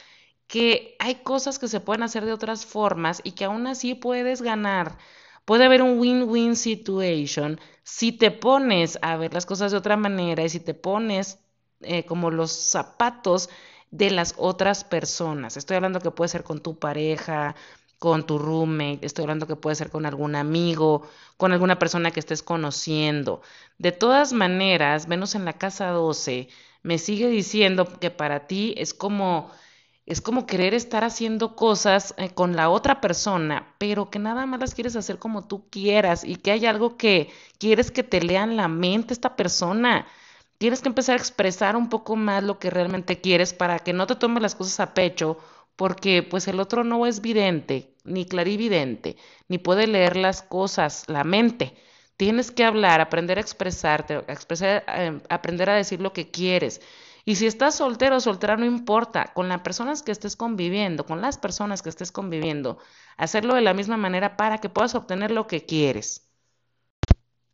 que 0.48 0.98
hay 1.00 1.16
cosas 1.16 1.60
que 1.60 1.70
se 1.70 1.80
pueden 1.80 2.04
hacer 2.04 2.26
de 2.26 2.34
otras 2.34 2.66
formas 2.66 3.22
y 3.24 3.32
que 3.32 3.46
aún 3.46 3.68
así 3.68 3.96
puedes 3.96 4.42
ganar 4.42 4.98
puede 5.46 5.66
haber 5.66 5.82
un 5.82 6.00
win-win 6.00 6.56
situation 6.56 7.60
si 7.84 8.12
te 8.12 8.32
pones 8.32 8.98
a 9.02 9.16
ver 9.18 9.34
las 9.34 9.46
cosas 9.46 9.72
de 9.72 9.78
otra 9.78 9.96
manera 9.98 10.44
y 10.44 10.50
si 10.50 10.60
te 10.60 10.74
pones 10.74 11.40
eh, 11.82 12.06
como 12.06 12.32
los 12.32 12.52
zapatos 12.52 13.50
de 13.92 14.12
las 14.12 14.34
otras 14.38 14.84
personas. 14.84 15.56
Estoy 15.58 15.78
hablando 15.78 16.00
que 16.02 16.12
puede 16.12 16.30
ser 16.30 16.44
con 16.44 16.62
tu 16.62 16.80
pareja, 16.80 17.56
con 18.00 18.26
tu 18.26 18.40
roommate, 18.40 19.06
estoy 19.06 19.24
hablando 19.24 19.48
que 19.48 19.56
puede 19.56 19.76
ser 19.76 19.90
con 19.90 20.06
algún 20.06 20.36
amigo, 20.36 21.08
con 21.38 21.54
alguna 21.54 21.80
persona 21.80 22.12
que 22.12 22.20
estés 22.20 22.44
conociendo. 22.44 23.42
De 23.78 23.92
todas 23.92 24.34
maneras, 24.34 25.08
menos 25.08 25.36
en 25.36 25.46
la 25.46 25.54
casa 25.54 25.90
12, 25.90 26.50
me 26.84 26.98
sigue 26.98 27.28
diciendo 27.30 27.86
que 28.00 28.12
para 28.12 28.48
ti 28.48 28.76
es 28.78 28.94
como 28.94 29.52
es 30.06 30.22
como 30.22 30.46
querer 30.46 30.74
estar 30.74 31.04
haciendo 31.04 31.56
cosas 31.56 32.13
eh, 32.18 32.30
con 32.30 32.56
la 32.56 32.70
otra 32.70 33.02
persona, 33.02 33.74
pero 33.80 34.10
que 34.10 34.20
nada 34.20 34.46
más 34.46 34.60
las 34.60 34.76
quieres 34.76 34.96
hacer 34.96 35.18
como 35.20 35.48
tú 35.48 35.68
quieras 35.70 36.24
y 36.24 36.36
que 36.36 36.52
hay 36.52 36.65
algo 36.65 36.98
que 36.98 37.32
quieres 37.60 37.91
que 37.91 38.04
te 38.04 38.22
lean 38.22 38.56
la 38.58 38.68
mente 38.68 39.13
esta 39.13 39.36
persona. 39.36 40.08
Tienes 40.58 40.82
que 40.82 40.89
empezar 40.89 41.15
a 41.15 41.20
expresar 41.20 41.76
un 41.76 41.89
poco 41.89 42.15
más 42.15 42.44
lo 42.44 42.60
que 42.60 42.70
realmente 42.70 43.20
quieres 43.20 43.54
para 43.54 43.80
que 43.80 43.94
no 43.94 44.08
te 44.08 44.15
tomes 44.15 44.41
las 44.41 44.56
cosas 44.56 44.80
a 44.80 44.94
pecho, 44.94 45.38
porque 45.76 46.24
pues 46.24 46.48
el 46.48 46.60
otro 46.60 46.84
no 46.84 47.06
es 47.06 47.22
vidente, 47.22 47.94
ni 48.04 48.26
clarividente, 48.26 49.18
ni 49.50 49.58
puede 49.58 49.88
leer 49.88 50.15
las 50.18 50.41
cosas, 50.41 51.04
la 51.08 51.24
mente. 51.24 51.76
Tienes 52.18 52.52
que 52.52 52.63
hablar, 52.63 53.02
aprender 53.02 53.38
a 53.38 53.41
expresarte, 53.41 54.18
expresar, 54.28 54.86
eh, 54.88 55.20
aprender 55.30 55.70
a 55.70 55.76
decir 55.76 56.00
lo 56.02 56.13
que 56.13 56.32
quieres. 56.32 56.82
Y 57.26 57.36
si 57.36 57.48
estás 57.48 57.76
soltero 57.76 58.18
o 58.18 58.20
soltera, 58.20 58.56
no 58.56 58.66
importa, 58.66 59.34
con 59.34 59.50
las 59.50 59.62
personas 59.62 60.04
que 60.04 60.12
estés 60.12 60.36
conviviendo, 60.36 61.06
con 61.06 61.22
las 61.22 61.40
personas 61.40 61.82
que 61.82 61.90
estés 61.90 62.12
conviviendo, 62.12 62.78
hacerlo 63.18 63.56
de 63.56 63.62
la 63.62 63.74
misma 63.74 63.98
manera 63.98 64.38
para 64.38 64.60
que 64.60 64.70
puedas 64.70 64.94
obtener 64.94 65.32
lo 65.32 65.48
que 65.48 65.66
quieres. 65.66 66.30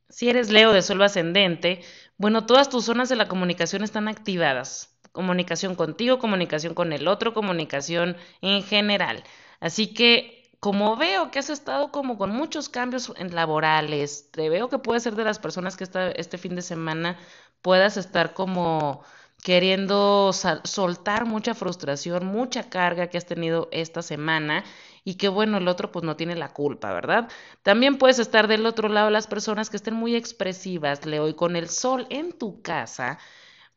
Si 0.09 0.29
eres 0.29 0.49
Leo 0.49 0.73
de 0.73 0.81
suelo 0.81 1.05
ascendente, 1.05 1.81
bueno, 2.17 2.45
todas 2.45 2.69
tus 2.69 2.85
zonas 2.85 3.07
de 3.07 3.15
la 3.15 3.29
comunicación 3.29 3.81
están 3.83 4.09
activadas. 4.09 4.99
Comunicación 5.13 5.75
contigo, 5.75 6.19
comunicación 6.19 6.73
con 6.73 6.91
el 6.91 7.07
otro, 7.07 7.33
comunicación 7.33 8.17
en 8.41 8.63
general. 8.63 9.23
Así 9.61 9.93
que 9.93 10.41
como 10.59 10.97
veo 10.97 11.31
que 11.31 11.39
has 11.39 11.49
estado 11.49 11.91
como 11.91 12.17
con 12.17 12.31
muchos 12.31 12.69
cambios 12.69 13.11
laborales, 13.31 14.29
te 14.31 14.49
veo 14.49 14.69
que 14.69 14.79
puedes 14.79 15.03
ser 15.03 15.15
de 15.15 15.23
las 15.23 15.39
personas 15.39 15.77
que 15.77 15.85
este 16.15 16.37
fin 16.37 16.55
de 16.55 16.61
semana 16.61 17.17
puedas 17.61 17.97
estar 17.97 18.33
como 18.33 19.03
queriendo 19.41 20.31
soltar 20.33 21.25
mucha 21.25 21.53
frustración, 21.55 22.25
mucha 22.25 22.69
carga 22.69 23.07
que 23.07 23.17
has 23.17 23.25
tenido 23.25 23.69
esta 23.71 24.01
semana 24.01 24.63
y 25.03 25.15
que 25.15 25.29
bueno, 25.29 25.57
el 25.57 25.67
otro 25.67 25.91
pues 25.91 26.05
no 26.05 26.15
tiene 26.15 26.35
la 26.35 26.53
culpa, 26.53 26.93
¿verdad? 26.93 27.27
También 27.63 27.97
puedes 27.97 28.19
estar 28.19 28.47
del 28.47 28.65
otro 28.65 28.87
lado 28.89 29.09
las 29.09 29.27
personas 29.27 29.69
que 29.69 29.77
estén 29.77 29.95
muy 29.95 30.15
expresivas, 30.15 31.05
Leo, 31.05 31.27
y 31.27 31.33
con 31.33 31.55
el 31.55 31.69
sol 31.69 32.05
en 32.09 32.33
tu 32.37 32.61
casa, 32.61 33.17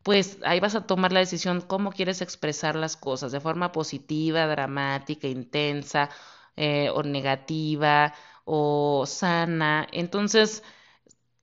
pues 0.02 0.38
ahí 0.44 0.60
vas 0.60 0.74
a 0.74 0.86
tomar 0.86 1.12
la 1.12 1.20
decisión 1.20 1.60
cómo 1.62 1.92
quieres 1.92 2.22
expresar 2.22 2.76
las 2.76 2.96
cosas, 2.96 3.32
de 3.32 3.40
forma 3.40 3.72
positiva, 3.72 4.46
dramática, 4.46 5.28
intensa 5.28 6.10
eh, 6.56 6.90
o 6.94 7.02
negativa 7.02 8.14
o 8.44 9.04
sana. 9.06 9.86
Entonces, 9.92 10.62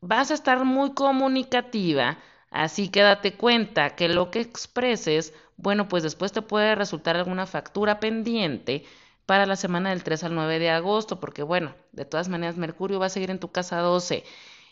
vas 0.01 0.31
a 0.31 0.33
estar 0.35 0.63
muy 0.65 0.93
comunicativa 0.93 2.17
Así 2.51 2.89
que 2.89 3.01
date 3.01 3.35
cuenta 3.35 3.95
que 3.95 4.09
lo 4.09 4.29
que 4.31 4.41
expreses, 4.41 5.33
bueno, 5.57 5.87
pues 5.87 6.03
después 6.03 6.31
te 6.31 6.41
puede 6.43 6.75
resultar 6.75 7.15
alguna 7.15 7.45
factura 7.47 7.99
pendiente 7.99 8.85
para 9.25 9.45
la 9.47 9.55
semana 9.55 9.89
del 9.91 10.03
3 10.03 10.23
al 10.23 10.35
9 10.35 10.59
de 10.59 10.69
agosto, 10.69 11.19
porque 11.19 11.43
bueno, 11.43 11.73
de 11.93 12.05
todas 12.05 12.29
maneras 12.29 12.57
Mercurio 12.57 12.99
va 12.99 13.07
a 13.07 13.09
seguir 13.09 13.31
en 13.31 13.39
tu 13.39 13.51
casa 13.51 13.79
12 13.79 14.23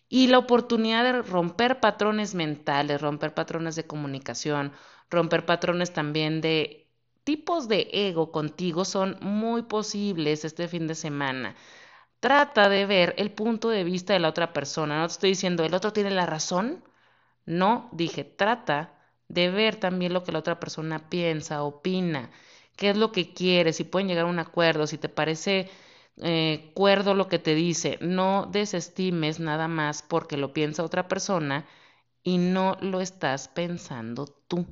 y 0.09 0.27
la 0.27 0.39
oportunidad 0.39 1.03
de 1.03 1.21
romper 1.21 1.79
patrones 1.79 2.35
mentales, 2.35 3.01
romper 3.01 3.33
patrones 3.33 3.75
de 3.75 3.87
comunicación, 3.87 4.73
romper 5.09 5.45
patrones 5.45 5.93
también 5.93 6.41
de 6.41 6.87
tipos 7.23 7.67
de 7.67 7.89
ego 7.93 8.31
contigo 8.31 8.85
son 8.85 9.17
muy 9.21 9.61
posibles 9.63 10.45
este 10.45 10.67
fin 10.67 10.87
de 10.87 10.95
semana. 10.95 11.55
Trata 12.19 12.69
de 12.69 12.85
ver 12.85 13.13
el 13.17 13.31
punto 13.31 13.69
de 13.69 13.83
vista 13.83 14.13
de 14.13 14.19
la 14.19 14.29
otra 14.29 14.53
persona. 14.53 14.99
No 14.99 15.07
te 15.07 15.13
estoy 15.13 15.29
diciendo, 15.31 15.63
el 15.63 15.73
otro 15.73 15.93
tiene 15.93 16.11
la 16.11 16.25
razón, 16.25 16.83
no, 17.49 17.89
dije, 17.91 18.23
trata 18.23 18.93
de 19.27 19.49
ver 19.49 19.75
también 19.75 20.13
lo 20.13 20.23
que 20.23 20.31
la 20.31 20.39
otra 20.39 20.59
persona 20.59 21.09
piensa, 21.09 21.63
opina, 21.63 22.29
qué 22.75 22.91
es 22.91 22.97
lo 22.97 23.11
que 23.11 23.33
quieres, 23.33 23.77
si 23.77 23.83
pueden 23.85 24.07
llegar 24.07 24.25
a 24.25 24.29
un 24.29 24.37
acuerdo, 24.39 24.85
si 24.85 24.99
te 24.99 25.09
parece 25.09 25.69
eh, 26.17 26.71
cuerdo 26.75 27.15
lo 27.15 27.27
que 27.27 27.39
te 27.39 27.55
dice, 27.55 27.97
no 28.01 28.47
desestimes 28.51 29.39
nada 29.39 29.67
más 29.67 30.03
porque 30.03 30.37
lo 30.37 30.53
piensa 30.53 30.83
otra 30.83 31.07
persona 31.07 31.65
y 32.23 32.37
no 32.37 32.77
lo 32.81 33.01
estás 33.01 33.47
pensando 33.47 34.25
tú. 34.47 34.67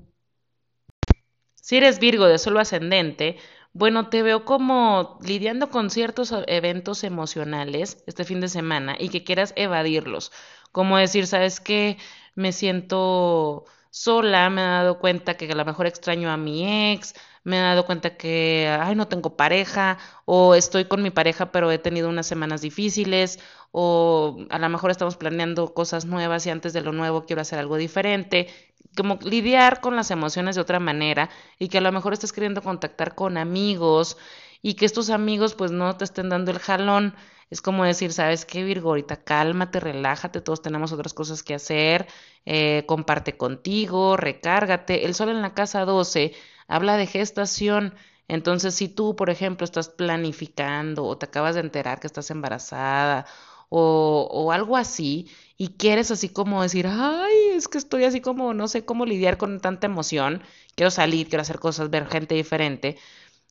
Si 1.56 1.78
eres 1.78 2.00
Virgo 2.00 2.28
de 2.28 2.38
solo 2.38 2.60
ascendente, 2.60 3.38
bueno, 3.74 4.10
te 4.10 4.24
veo 4.24 4.46
como 4.46 5.20
lidiando 5.22 5.70
con 5.70 5.90
ciertos 5.90 6.34
eventos 6.48 7.04
emocionales 7.04 8.04
este 8.08 8.24
fin 8.24 8.40
de 8.42 8.50
semana 8.50 8.96
y 9.00 9.10
que 9.10 9.24
quieras 9.24 9.54
evadirlos. 9.56 10.32
Como 10.72 10.98
decir, 10.98 11.28
¿sabes 11.28 11.60
qué? 11.60 11.98
Me 12.38 12.52
siento 12.52 13.66
sola, 13.90 14.50
me 14.52 14.62
he 14.62 14.66
dado 14.66 15.00
cuenta 15.00 15.36
que 15.38 15.52
a 15.52 15.56
lo 15.56 15.66
mejor 15.66 15.88
extraño 15.88 16.30
a 16.32 16.38
mi 16.38 16.92
ex, 16.94 17.16
me 17.44 17.58
he 17.58 17.62
dado 17.62 17.86
cuenta 17.86 18.16
que, 18.16 18.68
ay, 18.80 18.96
no 18.96 19.08
tengo 19.08 19.36
pareja, 19.36 19.98
o 20.26 20.54
estoy 20.54 20.86
con 20.86 21.02
mi 21.02 21.10
pareja, 21.10 21.52
pero 21.52 21.72
he 21.72 21.80
tenido 21.80 22.10
unas 22.10 22.28
semanas 22.28 22.62
difíciles, 22.62 23.40
o 23.72 24.38
a 24.52 24.60
lo 24.60 24.70
mejor 24.70 24.92
estamos 24.92 25.18
planeando 25.18 25.74
cosas 25.74 26.06
nuevas 26.06 26.46
y 26.46 26.52
antes 26.52 26.74
de 26.74 26.82
lo 26.82 26.92
nuevo 26.92 27.26
quiero 27.26 27.42
hacer 27.42 27.58
algo 27.60 27.78
diferente, 27.78 28.48
como 28.96 29.18
lidiar 29.24 29.82
con 29.82 29.96
las 29.96 30.12
emociones 30.12 30.56
de 30.56 30.62
otra 30.62 30.80
manera 30.80 31.30
y 31.60 31.70
que 31.70 31.80
a 31.80 31.82
lo 31.82 31.92
mejor 31.92 32.14
estés 32.14 32.34
queriendo 32.34 32.62
contactar 32.62 33.16
con 33.16 33.38
amigos 33.38 34.18
y 34.62 34.74
que 34.76 34.86
estos 34.86 35.10
amigos 35.10 35.56
pues 35.56 35.72
no 35.72 35.96
te 35.98 36.04
estén 36.06 36.30
dando 36.30 36.52
el 36.52 36.60
jalón. 36.60 37.16
Es 37.50 37.62
como 37.62 37.86
decir, 37.86 38.12
¿sabes 38.14 38.46
qué, 38.46 38.64
Virgo? 38.64 38.90
Ahorita 38.90 39.24
cálmate, 39.24 39.80
relájate, 39.80 40.42
todos 40.42 40.62
tenemos 40.62 40.92
otras 40.92 41.14
cosas 41.14 41.44
que 41.44 41.54
hacer, 41.56 42.08
eh, 42.46 42.84
comparte 42.88 43.38
contigo, 43.38 44.18
recárgate. 44.18 45.06
El 45.06 45.14
sol 45.16 45.30
en 45.30 45.42
la 45.42 45.54
casa 45.54 45.86
12 45.86 46.34
habla 46.68 46.98
de 46.98 47.08
gestación. 47.08 47.94
Entonces, 48.28 48.76
si 48.76 48.90
tú, 48.90 49.16
por 49.16 49.30
ejemplo, 49.30 49.64
estás 49.66 49.90
planificando 49.90 51.06
o 51.06 51.18
te 51.18 51.26
acabas 51.28 51.56
de 51.56 51.62
enterar 51.62 52.00
que 52.00 52.08
estás 52.08 52.30
embarazada 52.32 53.26
o, 53.70 54.28
o 54.32 54.52
algo 54.52 54.78
así 54.78 55.30
y 55.58 55.70
quieres 55.70 56.12
así 56.12 56.30
como 56.30 56.62
decir, 56.62 56.88
ay, 56.90 57.34
es 57.56 57.68
que 57.68 57.78
estoy 57.78 58.04
así 58.06 58.22
como, 58.22 58.54
no 58.54 58.68
sé 58.68 58.86
cómo 58.86 59.06
lidiar 59.06 59.38
con 59.38 59.60
tanta 59.60 59.88
emoción, 59.88 60.42
quiero 60.76 60.92
salir, 60.92 61.28
quiero 61.30 61.42
hacer 61.42 61.60
cosas, 61.60 61.90
ver 61.90 62.08
gente 62.08 62.36
diferente. 62.36 62.98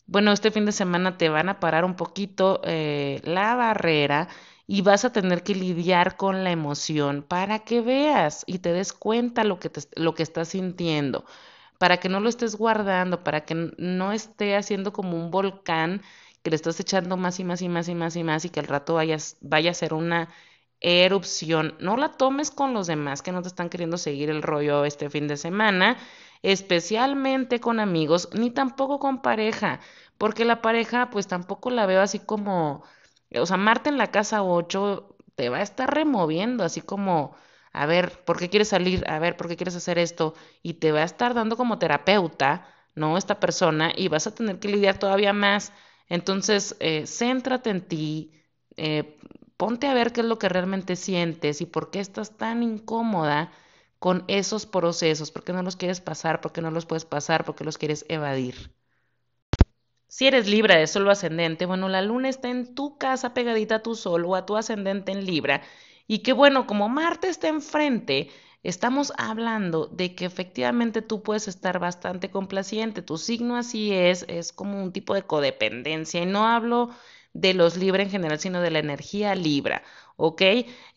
Bueno, 0.07 0.33
este 0.33 0.51
fin 0.53 0.67
de 0.67 0.73
semana 0.73 1.19
te 1.19 1.29
van 1.29 1.49
a 1.49 1.59
parar 1.61 1.85
un 1.85 1.97
poquito 1.97 2.61
eh, 2.65 3.21
la 3.25 3.55
barrera 3.57 4.29
y 4.67 4.83
vas 4.83 5.05
a 5.05 5.13
tener 5.13 5.43
que 5.43 5.55
lidiar 5.55 6.17
con 6.17 6.45
la 6.45 6.51
emoción 6.53 7.23
para 7.23 7.61
que 7.61 7.81
veas 7.81 8.45
y 8.47 8.59
te 8.61 8.73
des 8.73 8.93
cuenta 8.93 9.43
lo 9.45 9.59
que, 9.59 9.69
te, 9.71 9.81
lo 10.01 10.15
que 10.15 10.23
estás 10.23 10.49
sintiendo 10.49 11.25
para 11.79 11.99
que 11.99 12.11
no 12.11 12.21
lo 12.21 12.29
estés 12.31 12.57
guardando, 12.57 13.25
para 13.25 13.47
que 13.47 13.55
no 13.79 14.13
esté 14.13 14.57
haciendo 14.57 14.93
como 14.93 15.17
un 15.17 15.31
volcán 15.31 16.03
que 16.43 16.51
le 16.51 16.57
estás 16.57 16.81
echando 16.81 17.17
más 17.19 17.41
y 17.41 17.45
más 17.45 17.63
y 17.63 17.71
más 17.71 17.89
y 17.89 17.95
más 17.97 18.17
y 18.17 18.25
más 18.25 18.45
y 18.47 18.51
que 18.51 18.61
al 18.61 18.67
rato 18.69 18.97
vayas, 18.97 19.39
vaya 19.43 19.71
a 19.73 19.75
ser 19.75 19.95
una 19.95 20.29
erupción. 20.81 21.75
No 21.81 21.97
la 21.97 22.13
tomes 22.17 22.51
con 22.51 22.75
los 22.75 22.87
demás 22.87 23.23
que 23.23 23.33
no 23.33 23.43
te 23.43 23.49
están 23.49 23.69
queriendo 23.71 23.99
seguir 23.99 24.31
el 24.31 24.43
rollo 24.43 24.85
este 24.85 25.11
fin 25.11 25.29
de 25.29 25.37
semana, 25.37 25.97
especialmente 26.43 27.61
con 27.61 27.81
amigos, 27.81 28.29
ni 28.33 28.51
tampoco 28.51 28.99
con 28.99 29.23
pareja, 29.23 29.81
porque 30.19 30.45
la 30.45 30.63
pareja 30.63 31.11
pues 31.11 31.27
tampoco 31.27 31.71
la 31.71 31.87
veo 31.87 32.01
así 32.03 32.19
como, 32.19 32.83
o 33.35 33.47
sea, 33.47 33.57
Marte 33.57 33.89
en 33.91 33.99
la 33.99 34.11
casa 34.11 34.43
8 34.43 35.17
te 35.35 35.49
va 35.49 35.59
a 35.59 35.63
estar 35.63 35.93
removiendo, 35.93 36.65
así 36.65 36.81
como 36.81 37.35
a 37.73 37.85
ver, 37.87 38.25
¿por 38.25 38.39
qué 38.39 38.49
quieres 38.49 38.69
salir? 38.69 39.05
A 39.09 39.19
ver, 39.19 39.37
¿por 39.37 39.49
qué 39.49 39.57
quieres 39.57 39.77
hacer 39.77 39.99
esto? 39.99 40.35
Y 40.63 40.75
te 40.75 40.93
va 40.93 41.01
a 41.01 41.05
estar 41.05 41.35
dando 41.35 41.57
como 41.59 41.79
terapeuta, 41.79 42.67
¿no? 42.95 43.19
Esta 43.19 43.39
persona 43.39 43.93
y 43.95 44.09
vas 44.09 44.27
a 44.27 44.35
tener 44.35 44.59
que 44.59 44.69
lidiar 44.69 44.99
todavía 44.99 45.33
más. 45.35 45.73
Entonces, 46.09 46.77
eh, 46.81 47.05
céntrate 47.07 47.71
en 47.71 47.83
ti, 47.83 48.33
eh, 48.77 49.19
ponte 49.59 49.87
a 49.89 49.95
ver 49.95 50.13
qué 50.13 50.21
es 50.23 50.27
lo 50.27 50.39
que 50.39 50.49
realmente 50.49 50.97
sientes 50.97 51.61
y 51.61 51.67
por 51.67 51.91
qué 51.91 52.01
estás 52.01 52.37
tan 52.37 52.63
incómoda 52.63 53.53
con 54.07 54.23
esos 54.29 54.67
procesos, 54.67 55.33
por 55.33 55.43
qué 55.43 55.53
no 55.53 55.65
los 55.65 55.75
quieres 55.75 56.01
pasar, 56.01 56.41
por 56.41 56.53
qué 56.53 56.63
no 56.63 56.71
los 56.71 56.87
puedes 56.87 57.05
pasar, 57.05 57.45
por 57.45 57.57
qué 57.57 57.65
los 57.65 57.77
quieres 57.77 58.07
evadir. 58.09 58.71
Si 60.07 60.29
eres 60.29 60.47
Libra 60.47 60.77
de 60.77 60.87
solo 60.87 61.11
ascendente, 61.11 61.67
bueno, 61.67 61.89
la 61.89 62.03
luna 62.03 62.29
está 62.29 62.49
en 62.49 62.77
tu 62.77 62.99
casa 62.99 63.35
pegadita 63.35 63.75
a 63.75 63.83
tu 63.83 63.97
sol 63.97 64.25
o 64.25 64.37
a 64.37 64.47
tu 64.47 64.57
ascendente 64.57 65.11
en 65.11 65.27
Libra 65.27 65.61
y 66.07 66.21
que 66.21 66.33
bueno, 66.33 66.69
como 66.69 66.89
Marte 66.89 67.27
está 67.27 67.49
enfrente, 67.49 68.31
estamos 68.63 69.13
hablando 69.19 69.89
de 69.89 70.15
que 70.15 70.25
efectivamente 70.25 71.03
tú 71.03 71.25
puedes 71.25 71.49
estar 71.49 71.81
bastante 71.81 72.31
complaciente. 72.31 73.03
Tu 73.03 73.19
signo 73.19 73.57
así 73.57 73.93
es, 73.93 74.25
es 74.29 74.53
como 74.53 74.81
un 74.81 74.93
tipo 74.93 75.15
de 75.15 75.23
codependencia. 75.23 76.23
Y 76.23 76.27
no 76.27 76.47
hablo 76.47 76.91
de 77.33 77.55
los 77.55 77.77
Libra 77.77 78.05
en 78.05 78.11
general, 78.11 78.39
sino 78.39 78.61
de 78.61 78.71
la 78.71 78.79
energía 78.79 79.35
Libra. 79.35 79.83
¿Ok? 80.17 80.43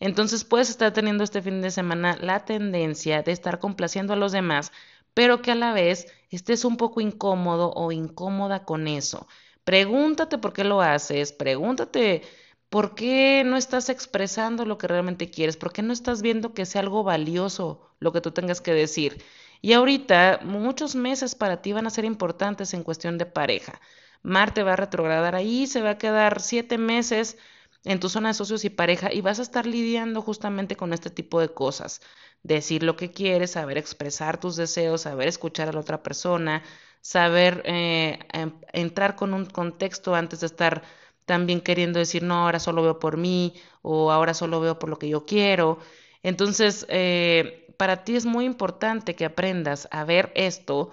Entonces 0.00 0.44
puedes 0.44 0.70
estar 0.70 0.92
teniendo 0.92 1.24
este 1.24 1.42
fin 1.42 1.60
de 1.62 1.70
semana 1.70 2.16
la 2.20 2.44
tendencia 2.44 3.22
de 3.22 3.32
estar 3.32 3.58
complaciendo 3.58 4.12
a 4.12 4.16
los 4.16 4.32
demás, 4.32 4.72
pero 5.14 5.42
que 5.42 5.52
a 5.52 5.54
la 5.54 5.72
vez 5.72 6.06
estés 6.30 6.64
un 6.64 6.76
poco 6.76 7.00
incómodo 7.00 7.72
o 7.74 7.92
incómoda 7.92 8.64
con 8.64 8.88
eso. 8.88 9.26
Pregúntate 9.64 10.38
por 10.38 10.52
qué 10.52 10.64
lo 10.64 10.80
haces, 10.80 11.32
pregúntate 11.32 12.22
¿Por 12.70 12.94
qué 12.94 13.42
no 13.44 13.56
estás 13.56 13.88
expresando 13.88 14.64
lo 14.64 14.78
que 14.78 14.86
realmente 14.86 15.28
quieres? 15.28 15.56
¿Por 15.56 15.72
qué 15.72 15.82
no 15.82 15.92
estás 15.92 16.22
viendo 16.22 16.54
que 16.54 16.66
sea 16.66 16.82
algo 16.82 17.02
valioso 17.02 17.90
lo 17.98 18.12
que 18.12 18.20
tú 18.20 18.30
tengas 18.30 18.60
que 18.60 18.72
decir? 18.72 19.24
Y 19.60 19.72
ahorita 19.72 20.40
muchos 20.44 20.94
meses 20.94 21.34
para 21.34 21.62
ti 21.62 21.72
van 21.72 21.86
a 21.88 21.90
ser 21.90 22.04
importantes 22.04 22.72
en 22.72 22.84
cuestión 22.84 23.18
de 23.18 23.26
pareja. 23.26 23.80
Marte 24.22 24.62
va 24.62 24.74
a 24.74 24.76
retrogradar 24.76 25.34
ahí, 25.34 25.66
se 25.66 25.82
va 25.82 25.90
a 25.90 25.98
quedar 25.98 26.40
siete 26.40 26.78
meses 26.78 27.38
en 27.84 28.00
tu 28.00 28.08
zona 28.08 28.28
de 28.28 28.34
socios 28.34 28.64
y 28.64 28.70
pareja 28.70 29.12
y 29.12 29.20
vas 29.20 29.38
a 29.38 29.42
estar 29.42 29.66
lidiando 29.66 30.22
justamente 30.22 30.76
con 30.76 30.92
este 30.92 31.10
tipo 31.10 31.40
de 31.40 31.48
cosas. 31.52 32.00
Decir 32.42 32.82
lo 32.82 32.96
que 32.96 33.10
quieres, 33.10 33.52
saber 33.52 33.78
expresar 33.78 34.38
tus 34.40 34.56
deseos, 34.56 35.02
saber 35.02 35.28
escuchar 35.28 35.68
a 35.68 35.72
la 35.72 35.80
otra 35.80 36.02
persona, 36.02 36.62
saber 37.00 37.62
eh, 37.66 38.18
em, 38.32 38.52
entrar 38.72 39.16
con 39.16 39.34
un 39.34 39.46
contexto 39.46 40.14
antes 40.14 40.40
de 40.40 40.46
estar 40.46 40.82
también 41.26 41.60
queriendo 41.60 41.98
decir, 41.98 42.22
no, 42.22 42.34
ahora 42.44 42.58
solo 42.58 42.82
veo 42.82 42.98
por 42.98 43.16
mí 43.16 43.54
o 43.82 44.10
ahora 44.10 44.34
solo 44.34 44.60
veo 44.60 44.78
por 44.78 44.90
lo 44.90 44.98
que 44.98 45.08
yo 45.08 45.24
quiero. 45.26 45.78
Entonces, 46.22 46.86
eh, 46.88 47.72
para 47.76 48.04
ti 48.04 48.16
es 48.16 48.26
muy 48.26 48.44
importante 48.44 49.14
que 49.16 49.24
aprendas 49.24 49.88
a 49.90 50.04
ver 50.04 50.32
esto 50.34 50.90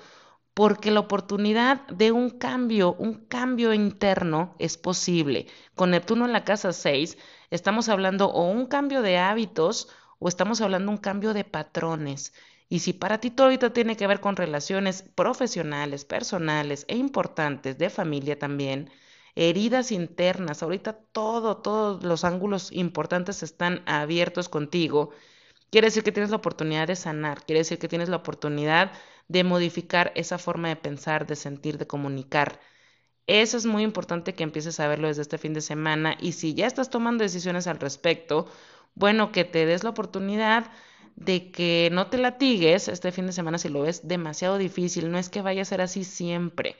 porque 0.58 0.90
la 0.90 1.02
oportunidad 1.02 1.86
de 1.86 2.12
un 2.12 2.32
cambio, 2.32 2.96
un 2.96 3.14
cambio 3.28 3.76
interno 3.76 4.56
es 4.58 4.76
posible. 4.76 5.46
Con 5.76 5.92
Neptuno 5.92 6.26
en 6.26 6.34
la 6.34 6.46
casa 6.46 6.74
6 6.74 7.16
estamos 7.52 7.90
hablando 7.90 8.26
o 8.30 8.50
un 8.50 8.66
cambio 8.66 9.04
de 9.04 9.20
hábitos 9.20 9.88
o 10.18 10.28
estamos 10.28 10.60
hablando 10.62 10.90
un 10.90 10.98
cambio 10.98 11.36
de 11.36 11.44
patrones. 11.44 12.34
Y 12.70 12.80
si 12.80 12.94
para 12.94 13.20
ti 13.20 13.30
todo 13.30 13.46
ahorita 13.46 13.72
tiene 13.72 13.96
que 13.96 14.08
ver 14.08 14.20
con 14.20 14.36
relaciones 14.36 15.04
profesionales, 15.04 16.06
personales 16.06 16.86
e 16.88 16.96
importantes, 16.96 17.78
de 17.78 17.92
familia 17.92 18.40
también, 18.40 18.90
heridas 19.36 19.92
internas, 19.92 20.64
ahorita 20.64 20.94
todo, 21.12 21.58
todos 21.58 22.04
los 22.04 22.24
ángulos 22.24 22.72
importantes 22.72 23.44
están 23.44 23.84
abiertos 23.86 24.50
contigo. 24.50 25.12
Quiere 25.70 25.88
decir 25.88 26.02
que 26.02 26.12
tienes 26.12 26.32
la 26.32 26.38
oportunidad 26.38 26.88
de 26.88 26.96
sanar, 26.96 27.46
quiere 27.46 27.60
decir 27.60 27.78
que 27.78 27.88
tienes 27.88 28.10
la 28.10 28.16
oportunidad 28.16 28.92
de 29.28 29.44
modificar 29.44 30.12
esa 30.16 30.38
forma 30.38 30.70
de 30.70 30.76
pensar, 30.78 31.28
de 31.28 31.36
sentir, 31.36 31.78
de 31.78 31.88
comunicar. 31.88 32.60
Eso 33.28 33.58
es 33.58 33.66
muy 33.66 33.84
importante 33.84 34.34
que 34.36 34.44
empieces 34.44 34.80
a 34.80 34.88
verlo 34.88 35.08
desde 35.08 35.22
este 35.24 35.38
fin 35.38 35.54
de 35.54 35.62
semana 35.62 36.18
y 36.20 36.32
si 36.34 36.54
ya 36.56 36.66
estás 36.68 36.90
tomando 36.90 37.24
decisiones 37.24 37.68
al 37.68 37.80
respecto, 37.80 38.48
bueno, 38.96 39.32
que 39.32 39.46
te 39.46 39.66
des 39.66 39.84
la 39.84 39.92
oportunidad 39.92 40.72
de 41.16 41.52
que 41.52 41.90
no 41.92 42.08
te 42.10 42.18
latigues 42.18 42.88
este 42.88 43.12
fin 43.12 43.28
de 43.28 43.34
semana 43.34 43.58
si 43.58 43.70
lo 43.70 43.82
ves 43.82 44.08
demasiado 44.08 44.58
difícil. 44.58 45.12
No 45.12 45.18
es 45.20 45.30
que 45.30 45.42
vaya 45.42 45.62
a 45.64 45.66
ser 45.66 45.82
así 45.82 46.04
siempre. 46.04 46.76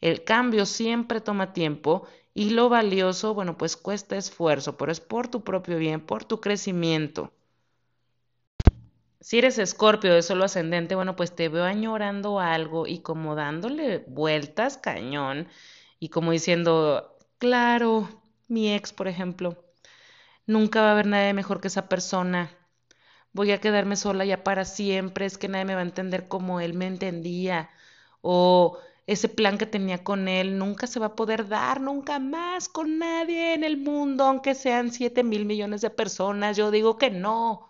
El 0.00 0.24
cambio 0.24 0.66
siempre 0.66 1.20
toma 1.20 1.52
tiempo 1.52 2.06
y 2.34 2.50
lo 2.50 2.68
valioso, 2.68 3.34
bueno, 3.34 3.58
pues 3.58 3.76
cuesta 3.76 4.16
esfuerzo, 4.16 4.76
pero 4.76 4.92
es 4.92 5.00
por 5.00 5.28
tu 5.28 5.42
propio 5.44 5.78
bien, 5.78 6.00
por 6.00 6.24
tu 6.24 6.40
crecimiento. 6.40 7.32
Si 9.20 9.38
eres 9.38 9.58
escorpio 9.58 10.12
de 10.14 10.22
solo 10.22 10.44
ascendente, 10.44 10.94
bueno, 10.94 11.14
pues 11.16 11.34
te 11.34 11.48
veo 11.48 11.64
añorando 11.64 12.40
algo 12.40 12.86
y 12.86 13.00
como 13.00 13.34
dándole 13.36 13.98
vueltas 14.08 14.76
cañón 14.78 15.48
y 16.00 16.08
como 16.10 16.32
diciendo, 16.32 17.16
claro, 17.38 18.08
mi 18.48 18.72
ex, 18.74 18.92
por 18.92 19.08
ejemplo, 19.08 19.64
nunca 20.46 20.82
va 20.82 20.90
a 20.90 20.92
haber 20.92 21.06
nadie 21.06 21.34
mejor 21.34 21.60
que 21.60 21.68
esa 21.68 21.88
persona. 21.88 22.50
Voy 23.32 23.52
a 23.52 23.60
quedarme 23.60 23.96
sola 23.96 24.24
ya 24.24 24.44
para 24.44 24.64
siempre, 24.64 25.26
es 25.26 25.38
que 25.38 25.48
nadie 25.48 25.64
me 25.66 25.74
va 25.74 25.80
a 25.80 25.84
entender 25.84 26.28
como 26.28 26.60
él 26.60 26.74
me 26.74 26.86
entendía. 26.86 27.70
O 28.22 28.78
ese 29.06 29.28
plan 29.28 29.58
que 29.58 29.66
tenía 29.66 30.04
con 30.04 30.28
él 30.28 30.58
nunca 30.58 30.86
se 30.86 31.00
va 31.00 31.06
a 31.08 31.16
poder 31.16 31.48
dar, 31.48 31.80
nunca 31.80 32.18
más 32.20 32.68
con 32.68 32.98
nadie 32.98 33.54
en 33.54 33.64
el 33.64 33.76
mundo, 33.78 34.24
aunque 34.24 34.54
sean 34.54 34.92
siete 34.92 35.24
mil 35.24 35.46
millones 35.46 35.80
de 35.82 35.90
personas. 35.90 36.56
Yo 36.56 36.70
digo 36.70 36.98
que 36.98 37.10
no. 37.10 37.67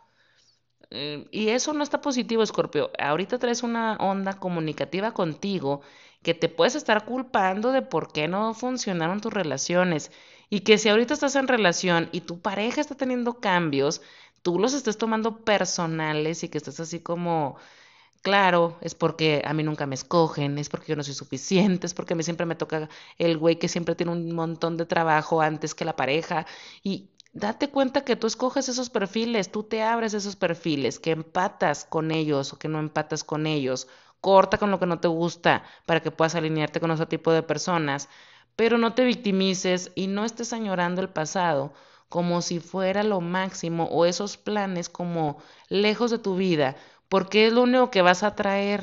Eh, 0.90 1.28
y 1.30 1.48
eso 1.50 1.72
no 1.74 1.82
está 1.82 2.00
positivo, 2.00 2.44
Scorpio. 2.46 2.90
Ahorita 2.98 3.38
traes 3.38 3.62
una 3.62 3.96
onda 3.96 4.38
comunicativa 4.38 5.12
contigo 5.12 5.82
que 6.22 6.34
te 6.34 6.48
puedes 6.48 6.74
estar 6.74 7.04
culpando 7.04 7.72
de 7.72 7.82
por 7.82 8.12
qué 8.12 8.26
no 8.28 8.54
funcionaron 8.54 9.20
tus 9.20 9.32
relaciones. 9.32 10.10
Y 10.50 10.60
que 10.60 10.78
si 10.78 10.88
ahorita 10.88 11.14
estás 11.14 11.36
en 11.36 11.48
relación 11.48 12.08
y 12.12 12.22
tu 12.22 12.40
pareja 12.40 12.80
está 12.80 12.94
teniendo 12.96 13.40
cambios, 13.40 14.00
tú 14.42 14.58
los 14.58 14.72
estés 14.72 14.96
tomando 14.98 15.44
personales 15.44 16.42
y 16.42 16.48
que 16.48 16.58
estás 16.58 16.80
así 16.80 17.00
como, 17.00 17.56
claro, 18.22 18.78
es 18.80 18.94
porque 18.94 19.42
a 19.44 19.54
mí 19.54 19.62
nunca 19.62 19.86
me 19.86 19.94
escogen, 19.94 20.58
es 20.58 20.68
porque 20.68 20.88
yo 20.88 20.96
no 20.96 21.04
soy 21.04 21.14
suficiente, 21.14 21.86
es 21.86 21.94
porque 21.94 22.14
a 22.14 22.16
mí 22.16 22.22
siempre 22.22 22.46
me 22.46 22.56
toca 22.56 22.88
el 23.18 23.38
güey 23.38 23.58
que 23.58 23.68
siempre 23.68 23.94
tiene 23.94 24.12
un 24.12 24.34
montón 24.34 24.76
de 24.76 24.86
trabajo 24.86 25.40
antes 25.42 25.74
que 25.74 25.84
la 25.84 25.96
pareja. 25.96 26.46
Y 26.82 27.10
date 27.38 27.70
cuenta 27.70 28.04
que 28.04 28.16
tú 28.16 28.26
escoges 28.26 28.68
esos 28.68 28.90
perfiles, 28.90 29.50
tú 29.52 29.62
te 29.62 29.82
abres 29.82 30.14
esos 30.14 30.36
perfiles, 30.36 30.98
que 30.98 31.10
empatas 31.12 31.84
con 31.84 32.10
ellos 32.10 32.52
o 32.52 32.58
que 32.58 32.68
no 32.68 32.78
empatas 32.78 33.24
con 33.24 33.46
ellos. 33.46 33.88
Corta 34.20 34.58
con 34.58 34.70
lo 34.70 34.80
que 34.80 34.86
no 34.86 35.00
te 35.00 35.08
gusta 35.08 35.62
para 35.86 36.00
que 36.00 36.10
puedas 36.10 36.34
alinearte 36.34 36.80
con 36.80 36.90
ese 36.90 37.06
tipo 37.06 37.32
de 37.32 37.42
personas, 37.42 38.08
pero 38.56 38.78
no 38.78 38.94
te 38.94 39.04
victimices 39.04 39.92
y 39.94 40.08
no 40.08 40.24
estés 40.24 40.52
añorando 40.52 41.00
el 41.00 41.08
pasado 41.08 41.72
como 42.08 42.42
si 42.42 42.60
fuera 42.60 43.02
lo 43.04 43.20
máximo 43.20 43.84
o 43.84 44.04
esos 44.06 44.36
planes 44.36 44.88
como 44.88 45.38
lejos 45.68 46.10
de 46.10 46.18
tu 46.18 46.36
vida, 46.36 46.76
porque 47.08 47.46
es 47.46 47.52
lo 47.52 47.62
único 47.62 47.90
que 47.90 48.02
vas 48.02 48.22
a 48.22 48.34
traer. 48.34 48.82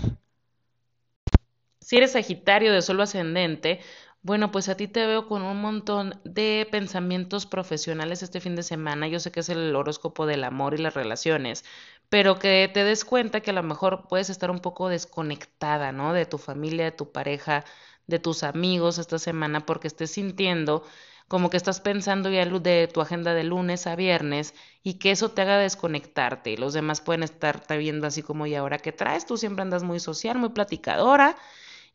Si 1.79 1.97
eres 1.97 2.13
Sagitario 2.13 2.73
de 2.73 2.81
suelo 2.81 3.03
ascendente, 3.03 3.79
bueno, 4.25 4.51
pues 4.51 4.69
a 4.69 4.75
ti 4.75 4.87
te 4.87 5.05
veo 5.05 5.27
con 5.27 5.43
un 5.43 5.61
montón 5.61 6.19
de 6.23 6.67
pensamientos 6.71 7.45
profesionales 7.45 8.23
este 8.23 8.41
fin 8.41 8.55
de 8.55 8.63
semana. 8.63 9.07
Yo 9.07 9.19
sé 9.19 9.31
que 9.31 9.41
es 9.41 9.49
el 9.49 9.75
horóscopo 9.75 10.25
del 10.25 10.43
amor 10.43 10.73
y 10.73 10.79
las 10.79 10.95
relaciones, 10.95 11.63
pero 12.09 12.39
que 12.39 12.67
te 12.73 12.83
des 12.83 13.05
cuenta 13.05 13.41
que 13.41 13.51
a 13.51 13.53
lo 13.53 13.61
mejor 13.61 14.07
puedes 14.09 14.31
estar 14.31 14.49
un 14.49 14.61
poco 14.61 14.89
desconectada, 14.89 15.91
¿no? 15.91 16.11
De 16.13 16.25
tu 16.25 16.39
familia, 16.39 16.85
de 16.85 16.91
tu 16.91 17.11
pareja, 17.11 17.65
de 18.07 18.17
tus 18.17 18.41
amigos 18.43 18.97
esta 18.97 19.19
semana, 19.19 19.63
porque 19.67 19.87
estés 19.87 20.11
sintiendo 20.11 20.83
como 21.27 21.51
que 21.51 21.57
estás 21.57 21.79
pensando 21.79 22.29
ya 22.31 22.45
de 22.45 22.87
tu 22.91 23.01
agenda 23.01 23.35
de 23.35 23.43
lunes 23.43 23.85
a 23.85 23.95
viernes 23.95 24.55
y 24.81 24.95
que 24.95 25.11
eso 25.11 25.31
te 25.31 25.43
haga 25.43 25.59
desconectarte. 25.59 26.49
Y 26.51 26.57
los 26.57 26.73
demás 26.73 26.99
pueden 27.01 27.21
estar 27.23 27.63
viendo 27.77 28.07
así 28.07 28.23
como, 28.23 28.47
¿y 28.47 28.55
ahora 28.55 28.79
qué 28.79 28.91
traes? 28.91 29.27
Tú 29.27 29.37
siempre 29.37 29.61
andas 29.61 29.83
muy 29.83 29.99
social, 29.99 30.39
muy 30.39 30.49
platicadora 30.49 31.37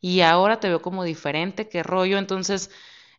y 0.01 0.21
ahora 0.21 0.59
te 0.59 0.67
veo 0.69 0.81
como 0.81 1.03
diferente, 1.03 1.69
qué 1.69 1.83
rollo. 1.83 2.17
Entonces, 2.17 2.71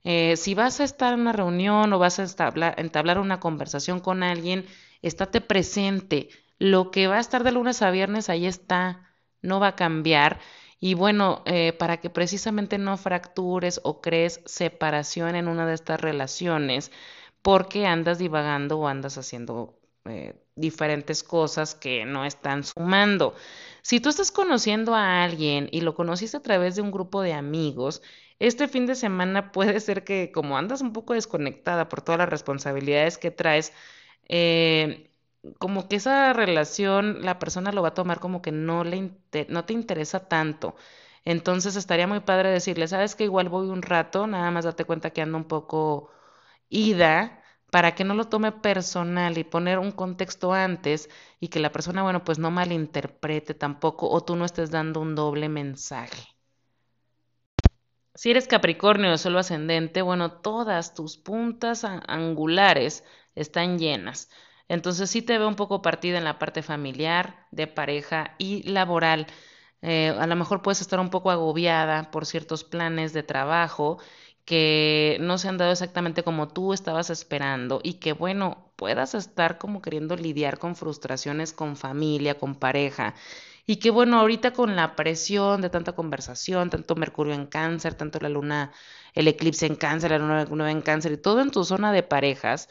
eh, 0.04 0.36
si 0.36 0.54
vas 0.54 0.80
a 0.80 0.84
estar 0.84 1.14
en 1.14 1.20
una 1.20 1.32
reunión 1.32 1.92
o 1.92 1.98
vas 1.98 2.18
a 2.18 2.24
entablar, 2.76 3.18
una 3.18 3.40
conversación 3.40 4.00
con 4.00 4.22
alguien, 4.22 4.66
estate 5.02 5.40
presente. 5.40 6.28
Lo 6.58 6.90
que 6.90 7.06
va 7.06 7.16
a 7.16 7.20
estar 7.20 7.44
de 7.44 7.52
lunes 7.52 7.82
a 7.82 7.90
viernes, 7.90 8.28
ahí 8.28 8.46
está, 8.46 9.14
no 9.42 9.60
va 9.60 9.68
a 9.68 9.76
cambiar. 9.76 10.40
Y 10.80 10.94
bueno, 10.94 11.42
eh, 11.46 11.72
para 11.72 11.98
que 11.98 12.10
precisamente 12.10 12.78
no 12.78 12.96
fractures 12.96 13.80
o 13.84 14.00
crees 14.00 14.40
separación 14.46 15.36
en 15.36 15.48
una 15.48 15.66
de 15.66 15.74
estas 15.74 16.00
relaciones, 16.00 16.90
porque 17.42 17.86
andas 17.86 18.18
divagando 18.18 18.78
o 18.78 18.88
andas 18.88 19.18
haciendo 19.18 19.78
eh, 20.04 20.34
diferentes 20.56 21.22
cosas 21.22 21.74
que 21.74 22.04
no 22.04 22.24
están 22.24 22.64
sumando. 22.64 23.34
Si 23.82 24.00
tú 24.00 24.08
estás 24.08 24.30
conociendo 24.32 24.94
a 24.94 25.24
alguien 25.24 25.68
y 25.72 25.80
lo 25.80 25.94
conociste 25.94 26.36
a 26.36 26.42
través 26.42 26.76
de 26.76 26.82
un 26.82 26.90
grupo 26.92 27.20
de 27.22 27.32
amigos, 27.34 28.02
este 28.38 28.68
fin 28.68 28.86
de 28.86 28.94
semana 28.94 29.52
puede 29.52 29.80
ser 29.80 30.04
que 30.04 30.32
como 30.32 30.56
andas 30.58 30.80
un 30.82 30.92
poco 30.92 31.14
desconectada 31.14 31.88
por 31.88 32.02
todas 32.02 32.18
las 32.18 32.28
responsabilidades 32.28 33.18
que 33.18 33.30
traes, 33.30 33.72
eh, 34.28 35.10
como 35.58 35.88
que 35.88 35.96
esa 35.96 36.32
relación 36.32 37.22
la 37.22 37.38
persona 37.38 37.72
lo 37.72 37.82
va 37.82 37.88
a 37.88 37.94
tomar 37.94 38.20
como 38.20 38.42
que 38.42 38.52
no, 38.52 38.84
le 38.84 39.10
no 39.48 39.64
te 39.64 39.72
interesa 39.72 40.28
tanto. 40.28 40.76
Entonces 41.24 41.76
estaría 41.76 42.06
muy 42.06 42.20
padre 42.20 42.50
decirle, 42.50 42.88
sabes 42.88 43.14
que 43.16 43.24
igual 43.24 43.48
voy 43.48 43.68
un 43.68 43.82
rato, 43.82 44.26
nada 44.26 44.50
más 44.50 44.64
date 44.64 44.84
cuenta 44.84 45.10
que 45.10 45.22
ando 45.22 45.38
un 45.38 45.44
poco 45.44 46.10
ida 46.70 47.41
para 47.72 47.94
que 47.94 48.04
no 48.04 48.12
lo 48.12 48.26
tome 48.26 48.52
personal 48.52 49.38
y 49.38 49.44
poner 49.44 49.78
un 49.78 49.92
contexto 49.92 50.52
antes 50.52 51.08
y 51.40 51.48
que 51.48 51.58
la 51.58 51.72
persona, 51.72 52.02
bueno, 52.02 52.22
pues 52.22 52.38
no 52.38 52.50
malinterprete 52.50 53.54
tampoco 53.54 54.10
o 54.10 54.22
tú 54.22 54.36
no 54.36 54.44
estés 54.44 54.70
dando 54.70 55.00
un 55.00 55.14
doble 55.14 55.48
mensaje. 55.48 56.22
Si 58.14 58.30
eres 58.30 58.46
Capricornio 58.46 59.14
o 59.14 59.16
solo 59.16 59.38
ascendente, 59.38 60.02
bueno, 60.02 60.32
todas 60.42 60.92
tus 60.92 61.16
puntas 61.16 61.84
angulares 61.84 63.04
están 63.34 63.78
llenas. 63.78 64.28
Entonces 64.68 65.08
sí 65.08 65.22
te 65.22 65.38
veo 65.38 65.48
un 65.48 65.56
poco 65.56 65.80
partida 65.80 66.18
en 66.18 66.24
la 66.24 66.38
parte 66.38 66.62
familiar, 66.62 67.46
de 67.52 67.68
pareja 67.68 68.34
y 68.36 68.64
laboral. 68.70 69.26
Eh, 69.80 70.10
a 70.10 70.26
lo 70.26 70.36
mejor 70.36 70.60
puedes 70.60 70.82
estar 70.82 71.00
un 71.00 71.08
poco 71.08 71.30
agobiada 71.30 72.10
por 72.10 72.26
ciertos 72.26 72.64
planes 72.64 73.14
de 73.14 73.22
trabajo 73.22 73.98
que 74.44 75.18
no 75.20 75.38
se 75.38 75.48
han 75.48 75.58
dado 75.58 75.72
exactamente 75.72 76.22
como 76.24 76.48
tú 76.48 76.72
estabas 76.72 77.10
esperando 77.10 77.80
y 77.82 77.94
que 77.94 78.12
bueno, 78.12 78.72
puedas 78.76 79.14
estar 79.14 79.58
como 79.58 79.82
queriendo 79.82 80.16
lidiar 80.16 80.58
con 80.58 80.76
frustraciones 80.76 81.52
con 81.52 81.76
familia, 81.76 82.38
con 82.38 82.54
pareja 82.56 83.14
y 83.66 83.76
que 83.76 83.90
bueno, 83.90 84.18
ahorita 84.18 84.52
con 84.52 84.76
la 84.76 84.96
presión 84.96 85.60
de 85.60 85.70
tanta 85.70 85.92
conversación, 85.94 86.70
tanto 86.70 86.96
Mercurio 86.96 87.34
en 87.34 87.46
cáncer, 87.46 87.94
tanto 87.94 88.18
la 88.20 88.28
luna, 88.28 88.72
el 89.14 89.28
eclipse 89.28 89.66
en 89.66 89.76
cáncer, 89.76 90.10
la 90.10 90.18
luna 90.18 90.44
nueva 90.46 90.70
en 90.70 90.82
cáncer 90.82 91.12
y 91.12 91.16
todo 91.18 91.40
en 91.40 91.50
tu 91.50 91.64
zona 91.64 91.92
de 91.92 92.02
parejas, 92.02 92.68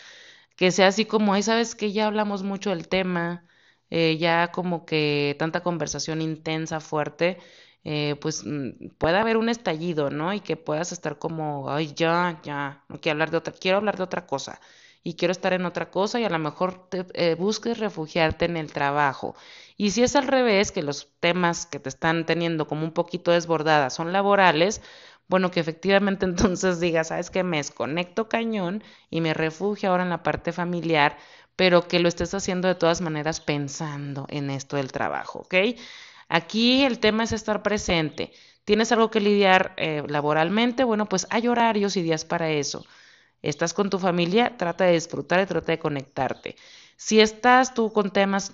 que 0.56 0.72
sea 0.72 0.88
así 0.88 1.06
como, 1.06 1.34
ahí 1.34 1.44
sabes 1.44 1.76
que 1.76 1.92
ya 1.92 2.08
hablamos 2.08 2.44
mucho 2.44 2.70
del 2.72 2.88
tema, 2.88 3.46
eh, 3.90 4.18
ya 4.18 4.52
como 4.52 4.86
que 4.86 5.36
tanta 5.40 5.64
conversación 5.64 6.22
intensa, 6.22 6.80
fuerte, 6.80 7.40
eh, 7.84 8.16
pues 8.22 8.44
mm, 8.46 8.90
pueda 8.98 9.22
haber 9.22 9.38
un 9.38 9.50
estallido, 9.50 10.10
¿no? 10.10 10.34
Y 10.34 10.40
que 10.42 10.58
puedas 10.58 10.92
estar 10.92 11.18
como, 11.20 11.70
ay, 11.70 11.94
ya, 11.96 12.40
ya, 12.44 12.84
no 12.90 13.00
quiero 13.00 13.14
hablar 13.16 13.32
de 13.32 13.38
otra, 13.38 13.54
quiero 13.54 13.78
hablar 13.78 13.98
de 13.98 14.04
otra 14.04 14.26
cosa 14.28 14.60
y 15.04 15.16
quiero 15.16 15.32
estar 15.32 15.54
en 15.54 15.66
otra 15.66 15.90
cosa 15.90 16.20
y 16.20 16.26
a 16.26 16.30
lo 16.30 16.38
mejor 16.40 16.88
te, 16.90 17.06
eh, 17.14 17.36
busques 17.36 17.80
refugiarte 17.80 18.46
en 18.46 18.58
el 18.58 18.72
trabajo. 18.72 19.36
Y 19.78 19.92
si 19.92 20.04
es 20.04 20.16
al 20.16 20.28
revés, 20.28 20.72
que 20.72 20.84
los 20.84 21.10
temas 21.20 21.66
que 21.66 21.80
te 21.80 21.90
están 21.90 22.26
teniendo 22.26 22.68
como 22.68 22.84
un 22.86 22.92
poquito 22.94 23.32
desbordadas 23.32 23.94
son 23.96 24.14
laborales, 24.14 24.82
bueno, 25.28 25.50
que 25.52 25.60
efectivamente 25.60 26.26
entonces 26.28 26.80
digas, 26.80 27.08
sabes 27.10 27.30
que 27.32 27.44
me 27.44 27.58
desconecto 27.58 28.30
cañón 28.30 28.84
y 29.10 29.22
me 29.22 29.34
refugio 29.34 29.90
ahora 29.90 30.04
en 30.04 30.10
la 30.10 30.24
parte 30.24 30.52
familiar, 30.52 31.18
pero 31.56 31.88
que 31.88 32.00
lo 32.00 32.08
estés 32.08 32.34
haciendo 32.34 32.68
de 32.68 32.76
todas 32.76 33.02
maneras 33.02 33.40
pensando 33.42 34.26
en 34.30 34.50
esto 34.50 34.78
del 34.78 34.92
trabajo, 34.92 35.40
¿ok? 35.40 35.56
Aquí 36.32 36.86
el 36.86 37.00
tema 37.00 37.26
es 37.26 37.34
estar 37.34 37.62
presente. 37.62 38.32
¿Tienes 38.64 38.94
algo 38.94 39.12
que 39.12 39.20
lidiar 39.20 39.74
eh, 39.76 40.02
laboralmente? 40.08 40.86
Bueno, 40.86 41.06
pues 41.10 41.28
hay 41.30 41.50
horarios 41.50 41.98
y 41.98 42.04
días 42.04 42.24
para 42.24 42.50
eso. 42.50 42.86
Estás 43.42 43.74
con 43.74 43.90
tu 43.90 44.00
familia, 44.00 44.56
trata 44.58 44.86
de 44.86 44.94
disfrutar 44.94 45.42
y 45.42 45.46
trata 45.46 45.74
de 45.74 45.80
conectarte. 45.80 46.56
Si 46.96 47.20
estás 47.20 47.74
tú 47.74 47.92
con 47.92 48.12
temas 48.12 48.54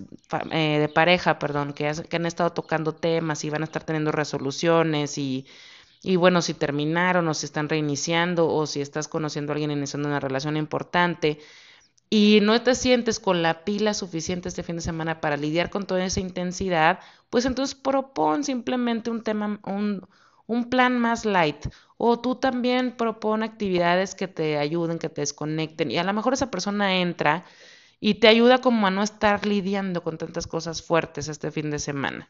eh, 0.52 0.80
de 0.80 0.90
pareja, 0.90 1.38
perdón, 1.38 1.74
que, 1.74 1.92
que, 2.10 2.16
han 2.16 2.26
estado 2.26 2.52
tocando 2.52 2.96
temas 2.96 3.44
y 3.44 3.52
van 3.52 3.62
a 3.62 3.66
estar 3.66 3.84
teniendo 3.84 4.12
resoluciones 4.12 5.20
y, 5.20 5.46
y 6.02 6.16
bueno, 6.16 6.42
si 6.42 6.56
terminaron 6.56 7.28
o 7.28 7.36
si 7.36 7.46
están 7.46 7.70
reiniciando 7.70 8.48
o 8.48 8.66
si 8.66 8.82
estás 8.82 9.08
conociendo 9.08 9.52
a 9.52 9.54
alguien 9.54 9.70
iniciando 9.70 10.08
una 10.10 10.20
relación 10.20 10.58
importante, 10.58 11.40
y 12.10 12.40
no 12.42 12.62
te 12.62 12.76
sientes 12.76 13.20
con 13.20 13.42
la 13.42 13.66
pila 13.66 13.94
suficiente 13.94 14.50
este 14.50 14.64
fin 14.64 14.78
de 14.78 14.82
semana 14.82 15.20
para 15.22 15.38
lidiar 15.38 15.70
con 15.70 15.86
toda 15.86 16.06
esa 16.06 16.20
intensidad, 16.22 17.00
pues 17.30 17.46
entonces 17.46 17.76
propon 17.76 18.44
simplemente 18.44 19.10
un 19.10 19.24
tema, 19.24 19.60
un, 19.66 20.08
un 20.46 20.70
plan 20.70 21.00
más 21.00 21.26
light. 21.26 21.68
O 21.98 22.20
tú 22.20 22.36
también 22.36 22.96
propon 22.96 23.44
actividades 23.44 24.16
que 24.16 24.28
te 24.28 24.58
ayuden, 24.58 25.00
que 25.00 25.10
te 25.10 25.22
desconecten. 25.22 25.92
Y 25.92 25.98
a 25.98 26.04
lo 26.04 26.14
mejor 26.14 26.34
esa 26.34 26.52
persona 26.52 26.98
entra 26.98 27.46
y 28.00 28.16
te 28.16 28.28
ayuda 28.28 28.60
como 28.60 28.88
a 28.88 28.92
no 28.92 29.04
estar 29.04 29.46
lidiando 29.46 30.04
con 30.04 30.18
tantas 30.18 30.48
cosas 30.48 30.82
fuertes 30.84 31.28
este 31.28 31.52
fin 31.52 31.72
de 31.72 31.80
semana. 31.80 32.30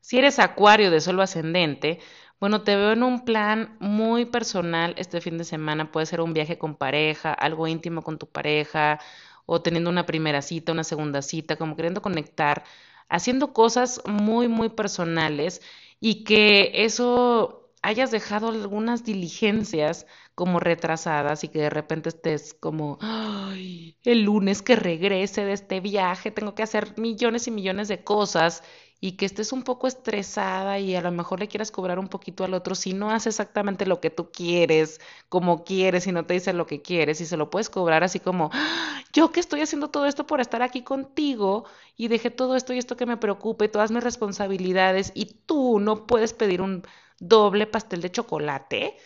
Si 0.00 0.18
eres 0.18 0.38
acuario 0.38 0.90
de 0.90 1.00
solo 1.00 1.22
ascendente, 1.22 2.00
bueno, 2.42 2.62
te 2.62 2.74
veo 2.74 2.90
en 2.90 3.04
un 3.04 3.24
plan 3.24 3.76
muy 3.78 4.24
personal 4.24 4.96
este 4.98 5.20
fin 5.20 5.38
de 5.38 5.44
semana. 5.44 5.92
Puede 5.92 6.06
ser 6.06 6.20
un 6.20 6.32
viaje 6.32 6.58
con 6.58 6.74
pareja, 6.74 7.32
algo 7.32 7.68
íntimo 7.68 8.02
con 8.02 8.18
tu 8.18 8.26
pareja, 8.26 8.98
o 9.46 9.62
teniendo 9.62 9.90
una 9.90 10.06
primera 10.06 10.42
cita, 10.42 10.72
una 10.72 10.82
segunda 10.82 11.22
cita, 11.22 11.54
como 11.54 11.76
queriendo 11.76 12.02
conectar, 12.02 12.64
haciendo 13.08 13.52
cosas 13.52 14.02
muy, 14.06 14.48
muy 14.48 14.70
personales 14.70 15.62
y 16.00 16.24
que 16.24 16.84
eso 16.84 17.70
hayas 17.80 18.10
dejado 18.10 18.48
algunas 18.48 19.04
diligencias 19.04 20.08
como 20.34 20.58
retrasadas 20.58 21.44
y 21.44 21.48
que 21.48 21.60
de 21.60 21.70
repente 21.70 22.08
estés 22.08 22.54
como, 22.54 22.98
ay, 23.00 23.96
el 24.02 24.22
lunes 24.22 24.62
que 24.62 24.74
regrese 24.74 25.44
de 25.44 25.52
este 25.52 25.78
viaje, 25.78 26.32
tengo 26.32 26.56
que 26.56 26.64
hacer 26.64 26.98
millones 26.98 27.46
y 27.46 27.52
millones 27.52 27.86
de 27.86 28.02
cosas 28.02 28.64
y 29.04 29.12
que 29.16 29.26
estés 29.26 29.52
un 29.52 29.64
poco 29.64 29.88
estresada 29.88 30.78
y 30.78 30.94
a 30.94 31.00
lo 31.00 31.10
mejor 31.10 31.40
le 31.40 31.48
quieras 31.48 31.72
cobrar 31.72 31.98
un 31.98 32.06
poquito 32.06 32.44
al 32.44 32.54
otro 32.54 32.76
si 32.76 32.94
no 32.94 33.10
hace 33.10 33.30
exactamente 33.30 33.84
lo 33.84 34.00
que 34.00 34.10
tú 34.10 34.30
quieres, 34.30 35.00
como 35.28 35.64
quieres 35.64 36.06
y 36.06 36.12
no 36.12 36.24
te 36.24 36.34
dice 36.34 36.52
lo 36.52 36.66
que 36.66 36.82
quieres 36.82 37.20
y 37.20 37.26
se 37.26 37.36
lo 37.36 37.50
puedes 37.50 37.68
cobrar 37.68 38.04
así 38.04 38.20
como, 38.20 38.50
¡Ah! 38.52 39.02
yo 39.12 39.32
que 39.32 39.40
estoy 39.40 39.60
haciendo 39.60 39.90
todo 39.90 40.06
esto 40.06 40.24
por 40.24 40.40
estar 40.40 40.62
aquí 40.62 40.82
contigo 40.82 41.64
y 41.96 42.06
dejé 42.06 42.30
todo 42.30 42.54
esto 42.54 42.72
y 42.74 42.78
esto 42.78 42.96
que 42.96 43.06
me 43.06 43.16
preocupe, 43.16 43.66
todas 43.68 43.90
mis 43.90 44.04
responsabilidades 44.04 45.10
y 45.16 45.26
tú 45.46 45.80
no 45.80 46.06
puedes 46.06 46.32
pedir 46.32 46.62
un 46.62 46.84
doble 47.18 47.66
pastel 47.66 48.02
de 48.02 48.12
chocolate 48.12 48.96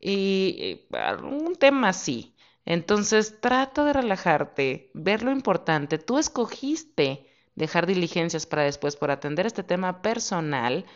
y, 0.00 0.86
un 1.22 1.56
tema 1.56 1.90
así. 1.90 2.34
Entonces 2.64 3.40
trata 3.40 3.84
de 3.84 3.92
relajarte, 3.92 4.90
ver 4.94 5.22
lo 5.22 5.30
importante. 5.30 5.98
Tú 5.98 6.18
escogiste 6.18 7.31
dejar 7.54 7.86
diligencias 7.86 8.46
para 8.46 8.62
después 8.62 8.96
por 8.96 9.10
atender 9.10 9.46
este 9.46 9.62
tema 9.62 10.02
personal 10.02 10.86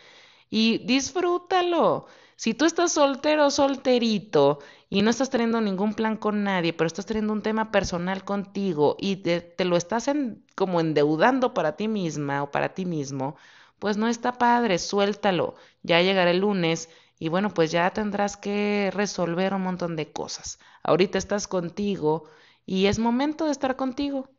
y 0.49 0.79
disfrútalo. 0.79 2.07
Si 2.35 2.53
tú 2.53 2.65
estás 2.65 2.93
soltero 2.93 3.47
o 3.47 3.51
solterito 3.51 4.59
y 4.89 5.01
no 5.01 5.09
estás 5.09 5.29
teniendo 5.29 5.59
ningún 5.59 5.93
plan 5.95 6.17
con 6.17 6.43
nadie, 6.43 6.73
pero 6.73 6.87
estás 6.87 7.05
teniendo 7.05 7.33
un 7.33 7.41
tema 7.41 7.71
personal 7.71 8.23
contigo 8.23 8.95
y 8.99 9.17
te, 9.17 9.55
lo 9.65 9.75
estás 9.75 10.09
como 10.55 10.79
endeudando 10.79 11.53
para 11.53 11.75
ti 11.75 11.87
misma 11.87 12.43
o 12.43 12.51
para 12.51 12.73
ti 12.73 12.85
mismo, 12.85 13.35
pues 13.79 13.97
no 13.97 14.07
está 14.07 14.33
padre, 14.33 14.77
suéltalo. 14.79 15.55
Ya 15.83 16.01
llegará 16.01 16.31
el 16.31 16.39
lunes 16.39 16.89
y 17.19 17.29
bueno, 17.29 17.49
pues 17.53 17.71
ya 17.71 17.89
tendrás 17.91 18.37
que 18.37 18.91
resolver 18.93 19.53
un 19.53 19.63
montón 19.63 19.95
de 19.95 20.11
cosas. 20.11 20.59
Ahorita 20.83 21.17
estás 21.17 21.47
contigo 21.47 22.25
y 22.65 22.85
es 22.87 22.99
momento 22.99 23.45
de 23.45 23.51
estar 23.51 23.75
contigo. 23.75 24.29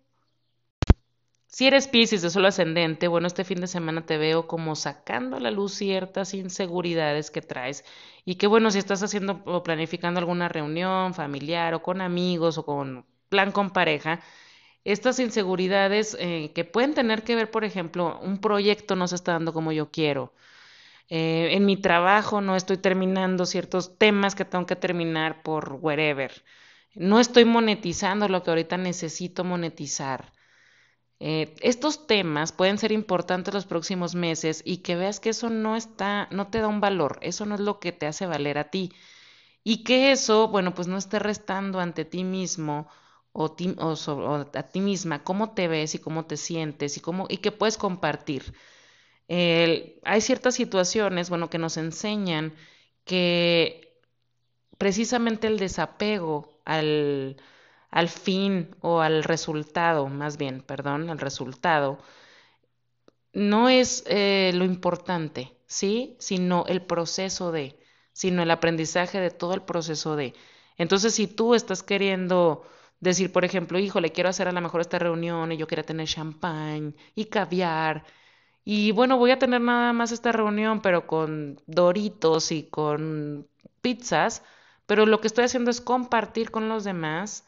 Si 1.50 1.66
eres 1.66 1.88
Pisces 1.88 2.22
de 2.22 2.30
solo 2.30 2.48
ascendente, 2.48 3.08
bueno, 3.08 3.26
este 3.26 3.42
fin 3.44 3.60
de 3.60 3.66
semana 3.66 4.04
te 4.06 4.18
veo 4.18 4.46
como 4.46 4.76
sacando 4.76 5.36
a 5.36 5.40
la 5.40 5.50
luz 5.50 5.72
ciertas 5.74 6.34
inseguridades 6.34 7.30
que 7.30 7.40
traes 7.42 7.84
y 8.24 8.36
que 8.36 8.46
bueno, 8.46 8.70
si 8.70 8.78
estás 8.78 9.02
haciendo 9.02 9.42
o 9.46 9.62
planificando 9.62 10.20
alguna 10.20 10.48
reunión 10.48 11.14
familiar 11.14 11.74
o 11.74 11.82
con 11.82 12.00
amigos 12.02 12.58
o 12.58 12.64
con 12.66 13.06
plan 13.30 13.50
con 13.52 13.70
pareja, 13.70 14.20
estas 14.84 15.18
inseguridades 15.20 16.16
eh, 16.20 16.52
que 16.54 16.64
pueden 16.64 16.94
tener 16.94 17.24
que 17.24 17.36
ver, 17.36 17.50
por 17.50 17.64
ejemplo, 17.64 18.20
un 18.20 18.38
proyecto 18.40 18.96
no 18.96 19.08
se 19.08 19.16
está 19.16 19.32
dando 19.32 19.52
como 19.54 19.72
yo 19.72 19.90
quiero. 19.90 20.34
Eh, 21.10 21.50
en 21.52 21.66
mi 21.66 21.76
trabajo 21.78 22.40
no 22.42 22.56
estoy 22.56 22.78
terminando 22.78 23.46
ciertos 23.46 23.98
temas 23.98 24.34
que 24.34 24.44
tengo 24.44 24.66
que 24.66 24.76
terminar 24.76 25.42
por 25.42 25.78
wherever. 25.80 26.32
No 26.94 27.20
estoy 27.20 27.44
monetizando 27.46 28.28
lo 28.28 28.42
que 28.42 28.50
ahorita 28.50 28.76
necesito 28.78 29.44
monetizar. 29.44 30.32
Eh, 31.20 31.54
estos 31.62 32.06
temas 32.06 32.52
pueden 32.52 32.78
ser 32.78 32.92
importantes 32.92 33.52
los 33.52 33.66
próximos 33.66 34.14
meses 34.14 34.62
y 34.64 34.78
que 34.78 34.94
veas 34.96 35.18
que 35.20 35.30
eso 35.30 35.50
no 35.50 35.74
está, 35.76 36.28
no 36.30 36.48
te 36.48 36.60
da 36.60 36.68
un 36.68 36.80
valor, 36.80 37.18
eso 37.22 37.44
no 37.44 37.56
es 37.56 37.60
lo 37.60 37.80
que 37.80 37.92
te 37.92 38.06
hace 38.06 38.26
valer 38.26 38.58
a 38.58 38.70
ti. 38.70 38.92
Y 39.64 39.84
que 39.84 40.12
eso, 40.12 40.48
bueno, 40.48 40.74
pues 40.74 40.88
no 40.88 40.96
esté 40.98 41.18
restando 41.18 41.80
ante 41.80 42.04
ti 42.04 42.24
mismo 42.24 42.88
o, 43.32 43.56
o, 43.78 44.34
a 44.54 44.62
ti 44.64 44.80
misma 44.80 45.24
cómo 45.24 45.52
te 45.54 45.68
ves 45.68 45.94
y 45.94 45.98
cómo 46.00 46.26
te 46.26 46.36
sientes 46.36 46.96
y 46.96 47.00
cómo 47.00 47.26
y 47.28 47.38
que 47.38 47.52
puedes 47.52 47.78
compartir. 47.78 48.54
hay 49.28 50.20
ciertas 50.20 50.54
situaciones, 50.54 51.30
bueno, 51.30 51.50
que 51.50 51.58
nos 51.58 51.76
enseñan 51.76 52.54
que 53.04 54.00
precisamente 54.78 55.46
el 55.48 55.58
desapego 55.58 56.60
al, 56.64 57.36
al 57.90 58.08
fin 58.08 58.74
o 58.80 59.00
al 59.00 59.24
resultado, 59.24 60.08
más 60.08 60.36
bien, 60.36 60.62
perdón, 60.62 61.10
al 61.10 61.18
resultado, 61.18 61.98
no 63.32 63.68
es 63.68 64.04
eh, 64.06 64.52
lo 64.54 64.64
importante, 64.64 65.56
¿sí? 65.66 66.16
Sino 66.18 66.64
el 66.66 66.82
proceso 66.82 67.52
de, 67.52 67.78
sino 68.12 68.42
el 68.42 68.50
aprendizaje 68.50 69.20
de 69.20 69.30
todo 69.30 69.54
el 69.54 69.62
proceso 69.62 70.16
de. 70.16 70.34
Entonces, 70.76 71.14
si 71.14 71.26
tú 71.26 71.54
estás 71.54 71.82
queriendo 71.82 72.64
decir, 73.00 73.32
por 73.32 73.44
ejemplo, 73.44 73.78
hijo, 73.78 74.00
le 74.00 74.12
quiero 74.12 74.28
hacer 74.30 74.48
a 74.48 74.52
lo 74.52 74.60
mejor 74.60 74.80
esta 74.80 74.98
reunión 74.98 75.52
y 75.52 75.56
yo 75.56 75.66
quiero 75.66 75.84
tener 75.84 76.08
champán 76.08 76.96
y 77.14 77.26
caviar, 77.26 78.04
y 78.64 78.92
bueno, 78.92 79.16
voy 79.18 79.30
a 79.30 79.38
tener 79.38 79.60
nada 79.62 79.92
más 79.94 80.12
esta 80.12 80.32
reunión, 80.32 80.82
pero 80.82 81.06
con 81.06 81.60
doritos 81.66 82.52
y 82.52 82.64
con 82.64 83.48
pizzas, 83.80 84.42
pero 84.86 85.06
lo 85.06 85.20
que 85.20 85.28
estoy 85.28 85.44
haciendo 85.44 85.70
es 85.70 85.80
compartir 85.80 86.50
con 86.50 86.68
los 86.68 86.84
demás 86.84 87.46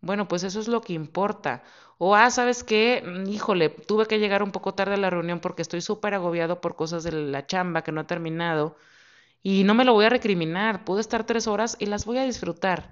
bueno, 0.00 0.28
pues 0.28 0.44
eso 0.44 0.60
es 0.60 0.68
lo 0.68 0.80
que 0.80 0.92
importa. 0.92 1.62
O, 1.98 2.14
ah, 2.14 2.30
¿sabes 2.30 2.64
qué? 2.64 3.02
Mm, 3.04 3.28
híjole, 3.28 3.68
tuve 3.70 4.06
que 4.06 4.18
llegar 4.18 4.42
un 4.42 4.52
poco 4.52 4.74
tarde 4.74 4.94
a 4.94 4.96
la 4.98 5.10
reunión 5.10 5.40
porque 5.40 5.62
estoy 5.62 5.80
súper 5.80 6.14
agobiado 6.14 6.60
por 6.60 6.76
cosas 6.76 7.04
de 7.04 7.12
la 7.12 7.46
chamba 7.46 7.82
que 7.82 7.92
no 7.92 8.02
he 8.02 8.04
terminado. 8.04 8.76
Y 9.42 9.64
no 9.64 9.74
me 9.74 9.84
lo 9.84 9.94
voy 9.94 10.04
a 10.06 10.10
recriminar. 10.10 10.84
Pude 10.84 11.00
estar 11.00 11.24
tres 11.26 11.46
horas 11.46 11.76
y 11.80 11.86
las 11.86 12.04
voy 12.04 12.18
a 12.18 12.24
disfrutar. 12.24 12.90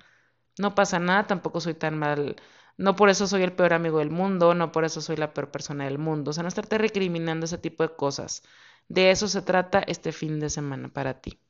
No 0.59 0.75
pasa 0.75 0.99
nada, 0.99 1.27
tampoco 1.27 1.61
soy 1.61 1.75
tan 1.75 1.99
mal. 1.99 2.37
No 2.79 2.97
por 2.97 3.09
eso 3.11 3.27
soy 3.27 3.43
el 3.43 3.53
peor 3.55 3.73
amigo 3.75 3.99
del 4.01 4.11
mundo, 4.11 4.55
no 4.55 4.73
por 4.73 4.85
eso 4.85 5.01
soy 5.01 5.17
la 5.17 5.33
peor 5.35 5.51
persona 5.51 5.85
del 5.85 5.99
mundo. 5.99 6.31
O 6.31 6.35
sea, 6.35 6.43
no 6.43 6.49
estarte 6.49 6.79
recriminando 6.79 7.47
ese 7.47 7.59
tipo 7.59 7.83
de 7.85 7.95
cosas. 7.97 8.43
De 8.89 9.11
eso 9.11 9.29
se 9.29 9.43
trata 9.43 9.81
este 9.81 10.13
fin 10.13 10.41
de 10.41 10.51
semana 10.51 10.89
para 10.89 11.21
ti. 11.21 11.41